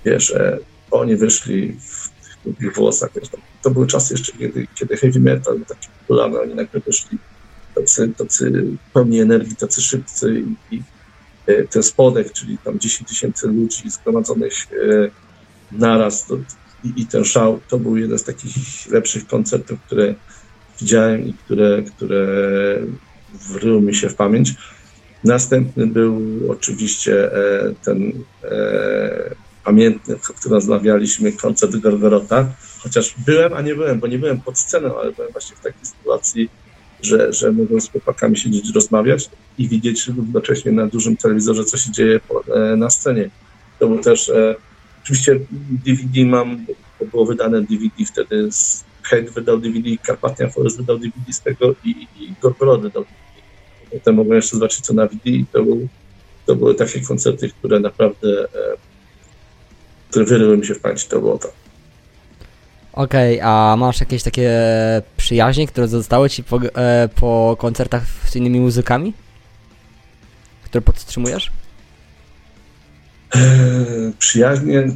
[0.04, 0.58] Wiesz, e,
[0.90, 2.10] oni wyszli w
[2.58, 3.10] tych włosach.
[3.14, 3.28] Wiesz,
[3.62, 6.40] to były czasy jeszcze, kiedy, kiedy heavy metal był taki popularny.
[6.40, 7.18] Oni nagle wyszli
[7.74, 10.82] tacy, tacy pełni energii, tacy szybcy i, i
[11.46, 14.54] e, ten spodek, czyli tam 10 tysięcy ludzi zgromadzonych
[15.72, 16.36] naraz to,
[16.84, 18.54] i, i, ten szał to był jeden z takich
[18.90, 20.14] lepszych koncertów, które
[20.80, 22.26] widziałem i które, które
[23.48, 24.54] wryły mi się w pamięć.
[25.24, 28.12] Następny był oczywiście e, ten
[28.44, 32.48] e, pamiętny, o którym rozmawialiśmy, koncert Gorgorota,
[32.78, 35.86] chociaż byłem, a nie byłem, bo nie byłem pod sceną, ale byłem właśnie w takiej
[35.86, 36.50] sytuacji,
[37.02, 41.90] że, że mogłem z chłopakami siedzieć, rozmawiać i widzieć równocześnie na dużym telewizorze, co się
[41.90, 43.30] dzieje po, e, na scenie.
[43.78, 44.54] To był też e,
[45.08, 45.40] Oczywiście
[45.86, 46.66] DVD mam,
[46.98, 51.74] to było wydane DVD wtedy, z Hate wydał DVD, Carpathian Forest wydał DVD z tego
[51.84, 53.18] i, i Gorgorod wydał DVD.
[53.90, 55.88] Potem mogłem jeszcze zobaczyć co na DVD i to, był,
[56.46, 58.76] to były takie koncerty, które naprawdę e,
[60.10, 61.48] które wyryły mi się w pamięci, to było to.
[62.92, 64.50] Okej, okay, a masz jakieś takie
[65.16, 69.12] przyjaźnie, które zostały ci po, e, po koncertach z innymi muzykami?
[70.64, 71.52] Które podtrzymujesz?
[73.34, 74.88] E, przyjaźnie,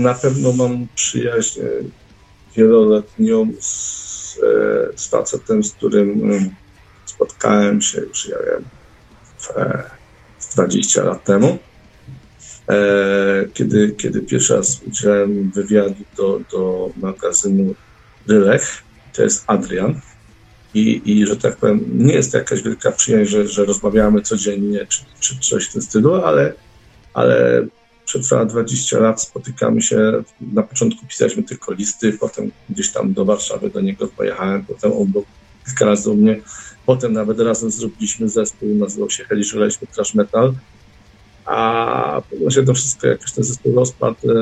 [0.00, 1.60] na pewno mam przyjaźń
[2.56, 6.50] wieloletnią z, e, z facetem, z którym e,
[7.06, 8.64] spotkałem się już, ja wiem,
[10.38, 11.58] w, 20 lat temu.
[13.54, 17.74] Kiedy, kiedy pierwszy raz udzielałem wywiadu do, do magazynu
[18.28, 18.82] Rylech,
[19.12, 20.00] to jest Adrian.
[20.74, 24.86] I, I że tak powiem, nie jest to jakaś wielka przyjaźń, że, że rozmawiamy codziennie
[24.86, 26.52] czy, czy coś w tym stylu, ale
[27.16, 27.66] ale
[28.04, 33.70] przetrwała 20 lat, spotykamy się, na początku pisaliśmy tylko listy, potem gdzieś tam do Warszawy
[33.70, 35.24] do niego pojechałem, potem on był
[35.66, 36.40] kilka razy u mnie,
[36.86, 40.54] potem nawet razem zrobiliśmy zespół, nazywał się Heli, żyleliśmy Trash Metal,
[41.44, 44.34] a potem się to wszystko, jakoś ten zespół rozpadł, e,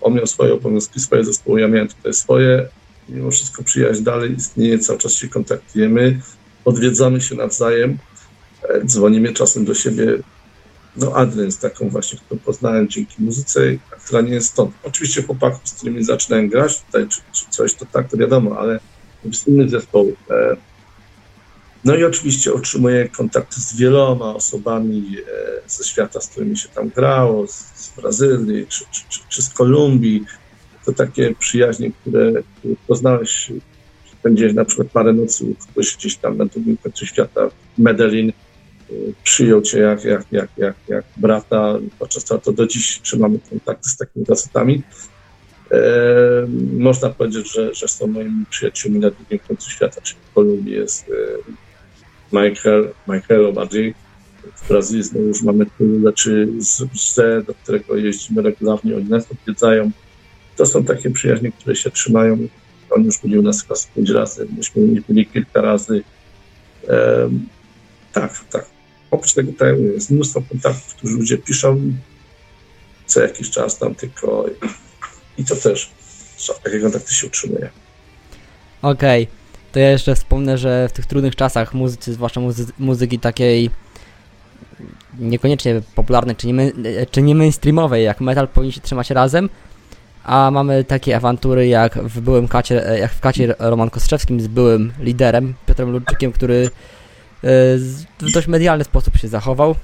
[0.00, 2.68] on miał swoje obowiązki, swoje zespoły, ja miałem tutaj swoje,
[3.08, 6.20] mimo wszystko przyjaźń dalej istnieje, cały czas się kontaktujemy,
[6.64, 7.98] odwiedzamy się nawzajem,
[8.62, 10.18] e, dzwonimy czasem do siebie,
[10.96, 13.60] no Adrian jest taką właśnie, którą poznałem dzięki muzyce,
[14.04, 14.74] która nie jest stąd.
[14.82, 18.80] Oczywiście chłopaków, z którymi zaczynałem grać tutaj, czy, czy coś, to tak, to wiadomo, ale
[19.32, 20.18] z innych zespołów.
[20.30, 20.56] E,
[21.84, 26.88] no i oczywiście otrzymuję kontakty z wieloma osobami e, ze świata, z którymi się tam
[26.88, 30.24] grało, z, Brazylii czy, czy, czy, czy, z Kolumbii.
[30.84, 33.52] To takie przyjaźnie, które, które poznałeś,
[34.18, 38.32] spędziłeś na przykład parę nocy u kogoś gdzieś tam na drugim końcu świata, w Medellin,
[39.24, 43.96] przyjął cię jak, jak, jak, jak, jak brata, podczas to do dziś trzymamy kontakty z
[43.96, 44.82] takimi facetami.
[45.70, 45.80] E,
[46.78, 51.08] można powiedzieć, że, że są moimi przyjaciółmi na drugim końcu świata, czyli w Kolumbii jest
[51.08, 51.12] e,
[52.32, 53.94] Michael, Michael bardziej,
[54.56, 56.82] w Brazylii znowu już mamy Tule, czy z
[57.46, 59.90] do którego jeździmy regularnie, oni nas odwiedzają.
[60.56, 62.38] To są takie przyjaźnie, które się trzymają.
[62.90, 66.02] On już byli u nas chyba pięć razy, myśmy byli kilka razy.
[66.88, 67.30] E,
[68.12, 68.73] tak, tak.
[69.14, 71.92] Oprócz tego tutaj jest mnóstwo kontaktów, którzy ludzie piszą
[73.06, 75.90] co jakiś czas tam tylko i, i to też
[76.64, 77.70] takie kontakty się utrzymuje.
[78.82, 79.34] Okej, okay.
[79.72, 83.70] to ja jeszcze wspomnę, że w tych trudnych czasach muzycy, zwłaszcza muzy muzyki takiej
[85.18, 86.72] niekoniecznie popularnej czy nie,
[87.10, 89.48] czy nie mainstreamowej jak metal powinni się trzymać razem,
[90.24, 94.92] a mamy takie awantury jak w byłym kacie, jak w kacie Roman Kostrzewskim z byłym
[94.98, 96.70] liderem Piotrem Ludczykiem, który
[98.20, 99.74] w dość medialny sposób się zachował.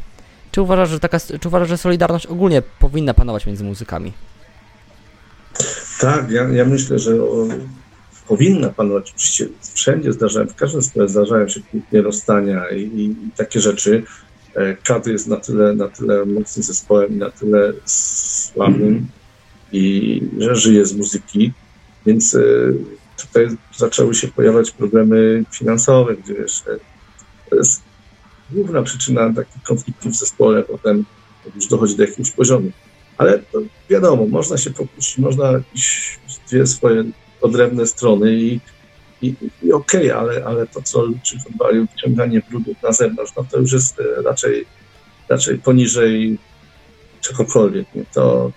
[0.52, 4.12] Czy uważasz, że taka, czy uważasz, że solidarność ogólnie powinna panować między muzykami?
[6.00, 7.46] Tak, ja, ja myślę, że o,
[8.28, 9.10] powinna panować.
[9.10, 14.02] Oczywiście wszędzie zdarzają, w każdym sklepie zdarzają się kłótnie, rozstania i, i, i, takie rzeczy.
[14.54, 19.06] E, Kat jest na tyle, na tyle mocnym zespołem i na tyle sławnym
[19.72, 21.52] i że żyje z muzyki,
[22.06, 22.40] więc e,
[23.16, 26.62] tutaj zaczęły się pojawiać problemy finansowe, gdzie wiesz,
[27.50, 27.82] to jest
[28.50, 31.04] główna przyczyna takich konfliktów w zespole, potem
[31.54, 32.70] już dochodzi do jakiegoś poziomu.
[33.18, 33.42] Ale
[33.90, 37.04] wiadomo, można się pokłócić, można iść dwie swoje
[37.40, 38.60] odrębne strony i,
[39.22, 43.44] i, i okej, okay, ale, ale to, co Luczyk odwalił, wyciąganie brudów na zewnątrz, no
[43.50, 44.66] to już jest e, raczej,
[45.28, 46.38] raczej poniżej
[47.20, 47.94] czegokolwiek.
[47.94, 48.04] Nie?
[48.14, 48.52] To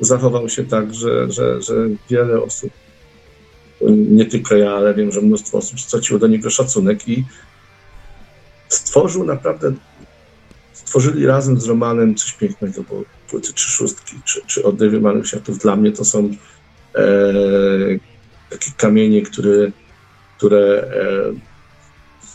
[0.00, 1.74] zachował się tak, że, że, że
[2.10, 2.70] wiele osób,
[3.88, 7.24] nie tylko ja, ale wiem, że mnóstwo osób straciło do niego szacunek i
[8.70, 9.72] stworzył naprawdę
[10.72, 15.58] stworzyli razem z Romanem coś pięknego, bo płyty czy szóstki, czy, czy oddewy Małych Światów
[15.58, 16.30] dla mnie to są
[16.94, 17.02] e,
[18.50, 19.70] takie kamienie, które,
[20.36, 21.32] które e,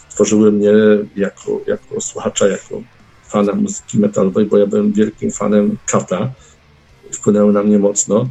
[0.09, 0.71] tworzyły mnie
[1.15, 2.81] jako, jako słuchacza, jako
[3.27, 6.31] fana muzyki metalowej, bo ja byłem wielkim fanem Kata.
[7.11, 8.29] Wpłynęły na mnie mocno.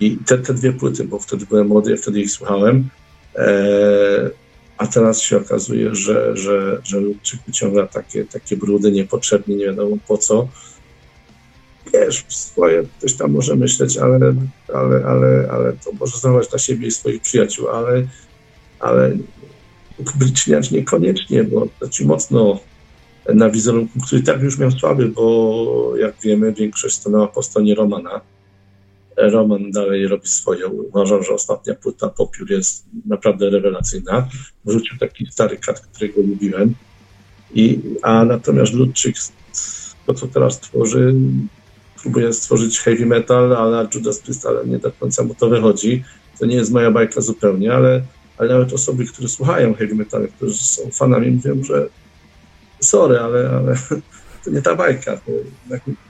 [0.00, 2.88] I te, te dwie płyty, bo wtedy byłem młody, ja wtedy ich słuchałem.
[3.36, 4.30] E,
[4.80, 9.96] a teraz się okazuje, że, że, że Ludczyk wyciąga takie, takie brudy niepotrzebnie, nie wiadomo
[10.08, 10.48] po co.
[11.92, 14.34] Wiesz, swoje ktoś tam może myśleć, ale,
[14.74, 18.02] ale, ale, ale to może zdawać na siebie i swoich przyjaciół, ale,
[18.78, 19.16] ale
[19.98, 22.60] upubliczniać niekoniecznie, bo to ci mocno
[23.34, 28.20] na wizerunku, który tak już miał słaby, bo jak wiemy, większość stanęła po stronie Romana.
[29.28, 30.66] Roman dalej robi swoje.
[30.66, 34.28] Uważam, że ostatnia płyta Popiór jest naprawdę rewelacyjna.
[34.64, 36.74] Wrzucił taki stary kat, którego lubiłem.
[37.54, 39.16] I, a natomiast Ludczyk,
[40.06, 41.14] to co teraz tworzy,
[42.02, 46.04] próbuje stworzyć heavy metal, ale Judas Priest, ale nie do końca mu to wychodzi.
[46.38, 48.02] To nie jest moja bajka zupełnie, ale,
[48.38, 51.88] ale nawet osoby, które słuchają heavy metal, którzy są fanami, mówią, że
[52.80, 53.74] sorry, ale, ale
[54.44, 55.16] to nie ta bajka.
[55.16, 55.32] To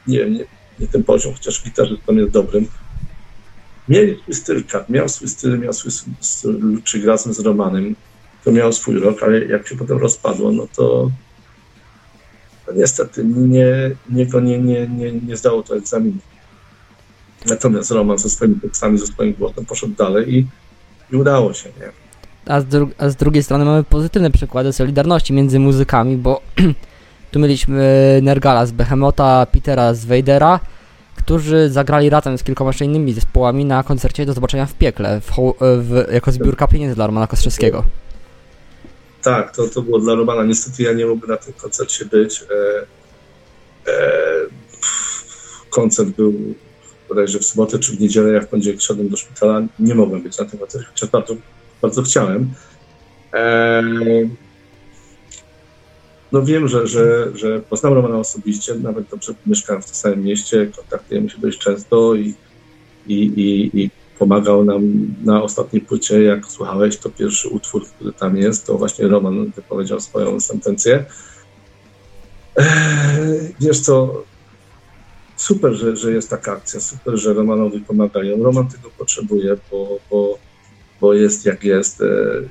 [0.07, 0.45] nie, nie,
[0.79, 2.67] nie ten poziom, chociaż gitarzystą jest dobrym.
[3.89, 7.97] Mieli swój styl, miał swój styl, miał swój styl, czy razem z Romanem,
[8.45, 11.11] to miał swój rok, ale jak się potem rozpadło, no to,
[12.67, 16.19] to niestety nie, nie, nie, nie, nie, nie zdało to egzaminu.
[17.47, 20.47] Natomiast Roman ze swoimi tekstami, ze swoim głosem poszedł dalej i,
[21.13, 21.93] i udało się, nie?
[22.47, 22.67] A z,
[22.99, 26.41] a z drugiej strony mamy pozytywne przykłady solidarności między muzykami, bo
[27.31, 30.61] tu mieliśmy Nergala z Behemota, Petera z Vadera,
[31.23, 35.31] którzy zagrali razem z kilkoma jeszcze innymi zespołami na koncercie do zobaczenia w piekle, w,
[35.61, 37.85] w, jako zbiórka pieniędzy dla Romana Kostrzewskiego.
[39.23, 40.45] Tak, to, to było dla Romana.
[40.45, 42.43] Niestety ja nie mógłbym na tym koncercie być.
[42.43, 44.21] E, e,
[45.71, 46.35] koncert był
[47.09, 49.63] bodajże w sobotę czy w niedzielę, jak w poniedziałek szedłem do szpitala.
[49.79, 51.35] Nie mogłem być na tym koncercie, chociaż bardzo,
[51.83, 52.55] bardzo chciałem.
[53.33, 53.83] E,
[56.33, 60.71] no wiem, że, że, że poznam Romana osobiście, nawet dobrze mieszkałem w tym samym mieście,
[60.77, 62.35] kontaktujemy się dość często i,
[63.07, 64.83] i, i, i pomagał nam
[65.25, 70.01] na ostatniej płycie, jak słuchałeś, to pierwszy utwór, który tam jest, to właśnie Roman wypowiedział
[70.01, 71.05] swoją sentencję.
[72.57, 74.23] Eee, wiesz co,
[75.37, 78.43] super, że, że jest taka akcja, super, że Romanowi pomagają.
[78.43, 80.39] Roman tego potrzebuje, bo, bo,
[81.01, 82.01] bo jest jak jest.
[82.01, 82.49] Eee,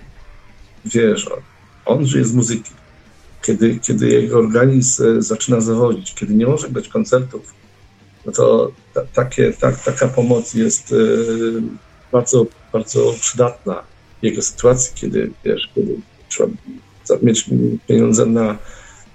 [0.86, 1.30] wiesz,
[1.86, 2.79] on żyje z muzyki
[3.42, 7.54] kiedy, kiedy jego organizm e, zaczyna zawodzić, kiedy nie może być koncertów,
[8.26, 10.96] no to ta, takie, tak, taka pomoc jest e,
[12.12, 13.84] bardzo, bardzo przydatna
[14.22, 15.96] w jego sytuacji, kiedy, wiesz, kiedy
[16.30, 16.50] trzeba
[17.22, 17.50] mieć
[17.88, 18.58] pieniądze na,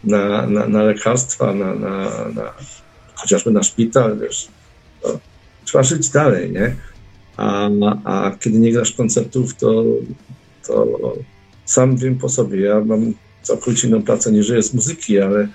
[0.04, 2.54] na, na, na lekarstwa, na, na, na,
[3.14, 4.48] chociażby na szpital, wiesz,
[5.64, 6.76] trzeba żyć dalej, nie?
[7.36, 7.68] A,
[8.04, 9.84] a kiedy nie grasz koncertów, to,
[10.66, 10.86] to
[11.64, 12.60] sam wiem po sobie.
[12.60, 13.14] Ja mam
[13.46, 15.48] całkowicie inną pracę niż żyję z muzyki, ale,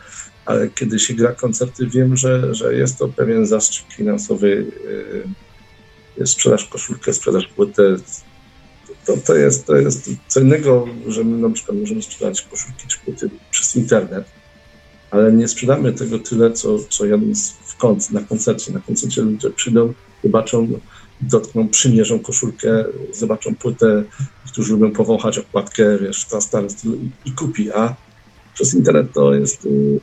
[0.45, 4.65] ale kiedy się gra koncerty, wiem, że, że jest to pewien zastrzyk finansowy.
[4.83, 5.23] Yy,
[6.25, 7.95] sprzedaż koszulkę, sprzedaż płytę.
[9.05, 12.99] To, to, jest, to jest co innego, że my na przykład możemy sprzedać koszulki czy
[12.99, 14.25] płyty przez internet,
[15.11, 18.71] ale nie sprzedamy tego tyle, co, co jadąc w kąt, na koncercie.
[18.71, 20.67] Na koncercie ludzie przyjdą, zobaczą,
[21.21, 24.03] dotkną, przymierzą koszulkę, zobaczą płytę,
[24.51, 27.95] którzy lubią powąchać okładkę, wiesz, ta stary styl i, kupi, a
[28.53, 29.99] przez internet to jest y,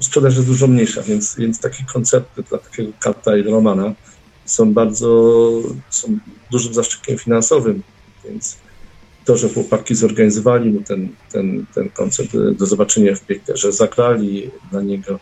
[0.00, 3.94] sprzedaż jest dużo mniejsza, więc, więc takie koncerty dla takiego Kata i Romana
[4.44, 5.50] są bardzo,
[5.90, 6.18] są
[6.50, 7.82] dużym zaszczytem finansowym,
[8.24, 8.56] więc
[9.24, 14.50] to, że chłopaki zorganizowali mu ten, ten, ten koncert do zobaczenia w piekle, że zagrali
[14.70, 15.18] dla niego, y,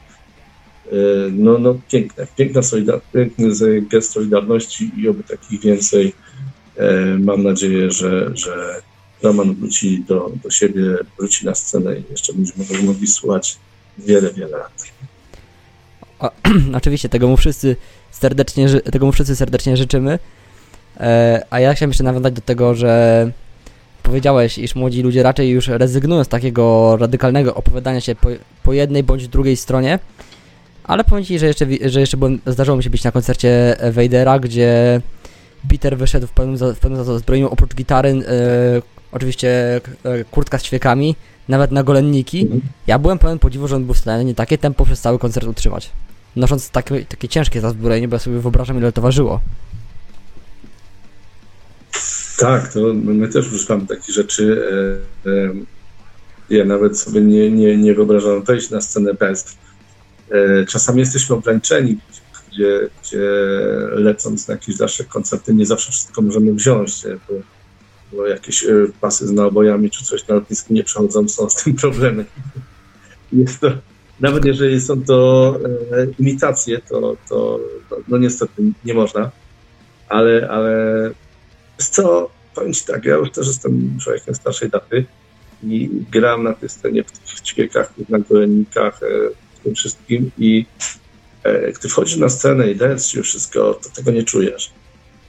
[1.32, 3.48] no, no piękne, piękna solidar piękny
[3.90, 6.12] gest solidarności i oby takich więcej.
[6.76, 8.82] E, mam nadzieję, że, że
[9.22, 10.82] Roman wróci do, do siebie,
[11.18, 13.56] wróci na scenę i jeszcze będziemy mogli słuchać
[13.98, 14.92] wiele, wiele lat.
[16.18, 16.30] O,
[16.78, 17.76] oczywiście, tego mu wszyscy
[18.10, 20.18] serdecznie, tego mu wszyscy serdecznie życzymy.
[21.00, 23.32] E, a ja chciałem jeszcze nawiązać do tego, że
[24.02, 28.28] powiedziałeś, iż młodzi ludzie raczej już rezygnują z takiego radykalnego opowiadania się po,
[28.62, 29.98] po jednej bądź drugiej stronie.
[30.84, 34.38] Ale powiem Ci, że jeszcze, że jeszcze byłem, zdarzyło mi się być na koncercie Vadera,
[34.38, 35.00] gdzie
[35.70, 41.16] Peter wyszedł w pełnym, w pełnym zbrojeniu, oprócz gitary, e, oczywiście e, kurtka z ćwiekami,
[41.48, 42.40] nawet na golenniki.
[42.42, 42.60] Mhm.
[42.86, 45.90] Ja byłem pełen podziwu, że on był w stanie takie tempo przez cały koncert utrzymać.
[46.36, 49.40] Nosząc takie, takie ciężkie zazbrojenie, bo ja sobie wyobrażam, ile to ważyło.
[52.38, 54.62] Tak, to my też używamy takich rzeczy.
[55.26, 59.61] E, ja nawet sobie nie, nie, nie wyobrażam wejść na scenę bez, E,
[60.68, 61.98] czasami jesteśmy ograniczeni,
[62.52, 63.20] gdzie, gdzie
[63.92, 67.34] lecąc na jakieś dalsze koncerty nie zawsze wszystko możemy wziąć, bo,
[68.12, 71.74] bo jakieś e, pasy z nabojami czy coś na lotnisku nie przechodzą, są z tym
[71.74, 72.24] problemy.
[73.32, 73.70] Jest to,
[74.20, 75.58] nawet jeżeli są to
[75.92, 77.60] e, imitacje, to, to
[78.08, 79.30] no niestety nie można,
[80.08, 81.10] ale, ale
[81.78, 85.04] co, powiem Ci tak, ja już też jestem człowiekiem starszej daty
[85.62, 89.00] i gram na tej scenie w tych ćwiekach, na golennikach,
[89.64, 90.66] tym wszystkim i
[91.42, 94.70] e, gdy wchodzisz na scenę i dajesz się wszystko, to tego nie czujesz.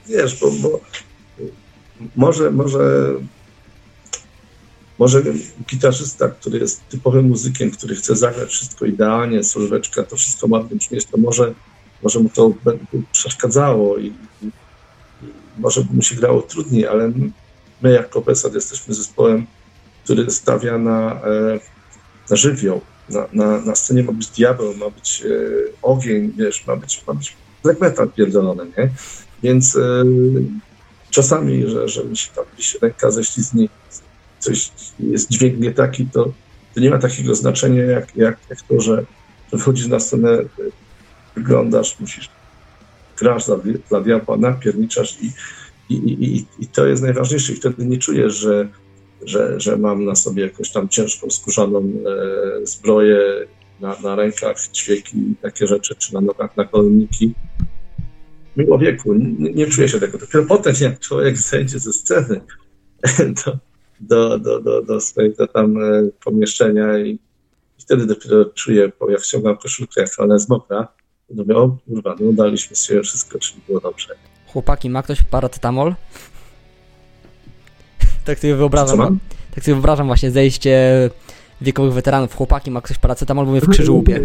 [0.06, 0.80] Wiesz, bo, bo
[2.16, 3.14] może, może,
[4.98, 5.22] może
[5.70, 11.04] gitarzysta, który jest typowym muzykiem, który chce zagrać wszystko idealnie, solóweczka, to wszystko ładnie brzmieć,
[11.04, 11.54] to może,
[12.02, 12.52] może mu to
[13.12, 14.06] przeszkadzało i,
[14.42, 14.50] i,
[15.58, 17.12] może by mu się grało trudniej, ale
[17.82, 19.46] my jako Pesad jesteśmy zespołem,
[20.04, 21.60] który stawia na, e,
[22.30, 22.80] na żywioł,
[23.10, 25.28] na, na, na scenie ma być diabeł, ma być e,
[25.82, 28.90] ogień, wiesz, ma być, ma być black metal pierdolony, nie?
[29.42, 30.04] Więc e,
[31.10, 33.68] czasami, że, że mi się tam gdzieś ręka ześlizgnie,
[34.38, 36.32] coś jest dźwięk nie taki, to,
[36.74, 39.04] to nie ma takiego znaczenia jak, jak, jak to, że,
[39.52, 40.46] że wchodzisz na scenę, e,
[41.36, 42.30] wyglądasz, musisz,
[43.18, 43.56] grasz dla,
[43.88, 45.32] dla diabła, napierniczasz i,
[45.88, 45.94] i,
[46.24, 48.68] i, i to jest najważniejsze i wtedy nie czujesz, że
[49.24, 53.18] że, że mam na sobie jakąś tam ciężką, skórzaną e, zbroję
[53.80, 57.34] na, na rękach, ćwieki, takie rzeczy, czy na nogach, na koloniki.
[58.56, 60.18] Mimo wieku, nie, nie czuję się tego.
[60.18, 62.40] Dopiero potem, jak człowiek zejdzie ze sceny
[63.44, 63.58] do,
[64.00, 67.10] do, do, do, do swojego tam e, pomieszczenia i,
[67.78, 70.88] i wtedy dopiero czuję, bo jak ściągam koszulkę, jak ona jest mokra,
[71.28, 74.14] to mówię, o kurwa, no daliśmy sobie wszystko, czyli było dobrze.
[74.46, 75.94] Chłopaki, ma ktoś paracetamol?
[78.24, 79.18] Tak sobie wyobrażam.
[79.54, 81.10] Tak sobie wyobrażam właśnie zejście
[81.60, 82.34] wiekowych weteranów.
[82.34, 84.20] Chłopaki, ma ktoś paracetamol, bo mnie w krzyżu łupie.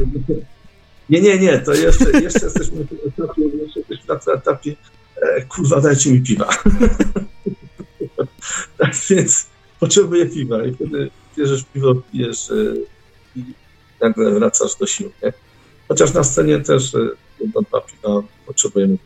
[1.09, 4.75] Nie, nie, nie, to jeszcze, jeszcze jesteśmy na etapie, jeszcze jesteśmy na etapie
[5.21, 6.49] e, kurwa, dajcie mi piwa.
[8.77, 9.47] tak więc
[9.79, 12.53] potrzebuję piwa i wtedy bierzesz piwo, pijesz e,
[13.35, 13.43] i
[14.01, 15.33] nagle wracasz do sił, nie?
[15.87, 18.97] Chociaż na scenie też e, jedno, dwa piwa potrzebujemy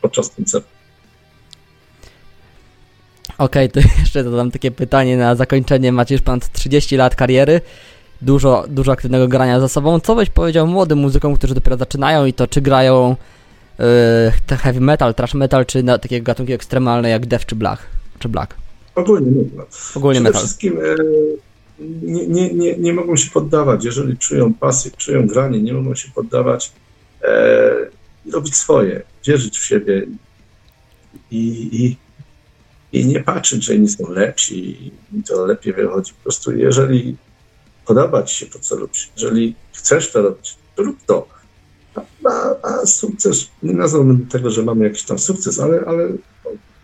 [0.00, 0.77] podczas koncertu.
[3.38, 5.92] Okej, okay, to jeszcze dodam takie pytanie na zakończenie.
[5.92, 7.60] Macie już ponad 30 lat kariery,
[8.22, 10.00] dużo, dużo aktywnego grania za sobą.
[10.00, 13.16] Co byś powiedział młodym muzykom, którzy dopiero zaczynają i to czy grają
[13.78, 17.82] yy, heavy metal, thrash metal, czy na takie gatunki ekstremalne jak death czy black?
[18.18, 18.54] Czy black?
[18.94, 19.66] Ogólnie metal.
[19.94, 20.42] Ogólnie Przede metal.
[20.42, 20.94] wszystkim e,
[22.02, 23.84] nie, nie, nie, nie mogą się poddawać.
[23.84, 26.72] Jeżeli czują pasję, czują granie, nie mogą się poddawać
[27.22, 27.70] e,
[28.32, 30.06] robić swoje, wierzyć w siebie
[31.30, 31.96] i, i
[32.92, 36.12] i nie patrzeć, że inni są lepsi i to lepiej wychodzi.
[36.12, 37.16] Po prostu jeżeli
[37.86, 41.28] podoba ci się to, co robisz, jeżeli chcesz to robić, to rób to.
[41.94, 46.08] A, a, a sukces, nie nazwałbym tego, że mamy jakiś tam sukces, ale, ale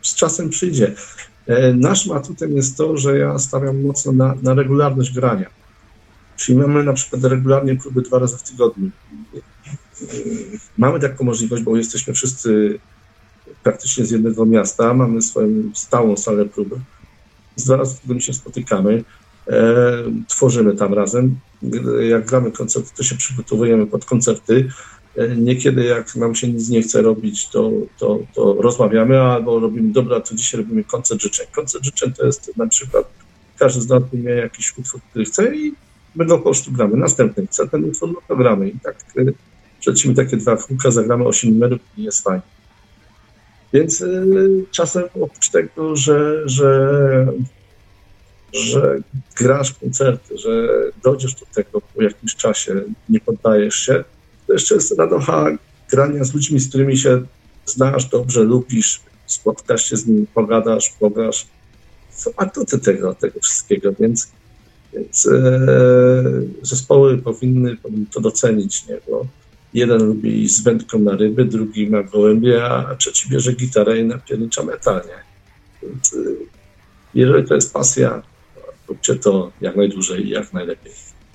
[0.02, 0.94] z czasem przyjdzie.
[1.46, 5.50] E, nasz atutem jest to, że ja stawiam mocno na, na regularność grania.
[6.36, 8.90] Czyli mamy na przykład regularnie próby dwa razy w tygodniu.
[10.78, 12.78] Mamy taką możliwość, bo jesteśmy wszyscy
[13.64, 16.76] praktycznie z jednego miasta, mamy swoją stałą salę próby.
[17.56, 19.04] Z dwa razy w tygodniu się spotykamy,
[19.48, 19.82] e,
[20.28, 21.36] tworzymy tam razem.
[22.10, 24.68] Jak gramy koncerty, to się przygotowujemy pod koncerty.
[25.16, 29.92] E, niekiedy jak nam się nic nie chce robić, to, to, to rozmawiamy, albo robimy,
[29.92, 31.46] dobra, to dzisiaj robimy koncert życzeń.
[31.52, 33.04] Koncert życzeń to jest na przykład,
[33.58, 35.74] każdy z nas ma jakiś utwór, który chce i
[36.14, 36.96] będą po prostu gramy.
[36.96, 38.68] Następny chce ten utwór, no to gramy.
[38.68, 39.24] I tak e,
[39.80, 42.53] przelecimy takie dwa kółka, zagramy 8 numerów i jest fajnie.
[43.74, 47.26] Więc y, czasem oprócz tego, że, że,
[48.52, 48.98] że
[49.36, 50.68] grasz koncerty, że
[51.04, 54.04] dojdziesz do tego po jakimś czasie, nie poddajesz się,
[54.46, 55.46] to jeszcze jest radocha
[55.90, 57.22] grania z ludźmi, z którymi się
[57.66, 61.46] znasz, dobrze lubisz, spotkasz się z nimi, pogadasz, pogasz.
[62.10, 64.28] Są atuty tego, tego wszystkiego, więc,
[64.92, 65.66] więc e,
[66.62, 68.96] zespoły powinny, powinny to docenić, nie?
[69.08, 69.26] Bo,
[69.74, 74.62] Jeden lubi z wędką na ryby, drugi ma gołębie, a trzeci bierze gitarę i napiernicza
[74.62, 75.12] metalnie.
[75.82, 76.36] Więc y,
[77.14, 78.22] jeżeli to jest pasja,
[78.88, 80.92] róbcie to jak najdłużej i jak najlepiej.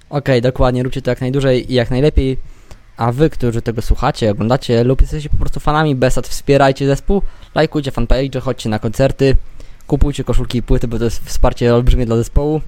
[0.10, 2.38] Okej, okay, dokładnie, róbcie to jak najdłużej i jak najlepiej.
[2.98, 7.22] A wy, którzy tego słuchacie, oglądacie lub jesteście po prostu fanami Besat, wspierajcie zespół,
[7.56, 9.36] lajkujcie fanpage, chodźcie na koncerty,
[9.88, 12.62] kupujcie koszulki i płyty, bo to jest wsparcie olbrzymie dla zespołu.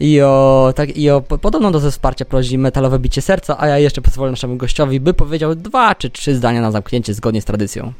[0.00, 4.00] I o, tak, i o podobną dozę wsparcia prosi metalowe bicie serca, a ja jeszcze
[4.00, 7.92] pozwolę naszemu gościowi, by powiedział dwa czy trzy zdania na zamknięcie zgodnie z tradycją.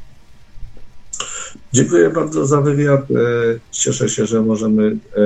[1.73, 3.01] Dziękuję bardzo za wywiad.
[3.01, 3.15] E,
[3.71, 5.21] cieszę się, że możemy e,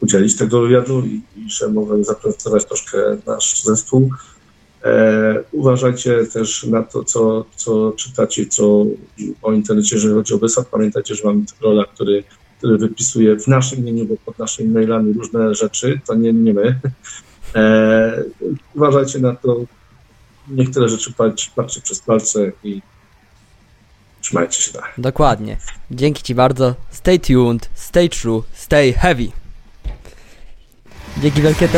[0.00, 4.10] udzielić tego wywiadu i, i że mogę zaprezentować troszkę nasz zespół.
[4.84, 8.84] E, uważajcie też na to, co, co czytacie, co
[9.42, 10.68] o internecie, jeżeli chodzi o wysad.
[10.68, 12.24] Pamiętajcie, że mamy trolla, który,
[12.62, 16.74] który wypisuje w naszym imieniu, bo pod naszymi mailami różne rzeczy, to nie, nie my.
[17.54, 18.24] E,
[18.74, 19.56] uważajcie na to,
[20.48, 21.12] niektóre rzeczy
[21.56, 22.82] patrzcie przez palce i
[24.20, 24.92] trzymajcie się tak.
[24.98, 25.56] Dokładnie.
[25.90, 26.74] Dzięki Ci bardzo.
[26.90, 29.28] Stay tuned, stay true, stay heavy.
[31.22, 31.68] Dzięki wielkie.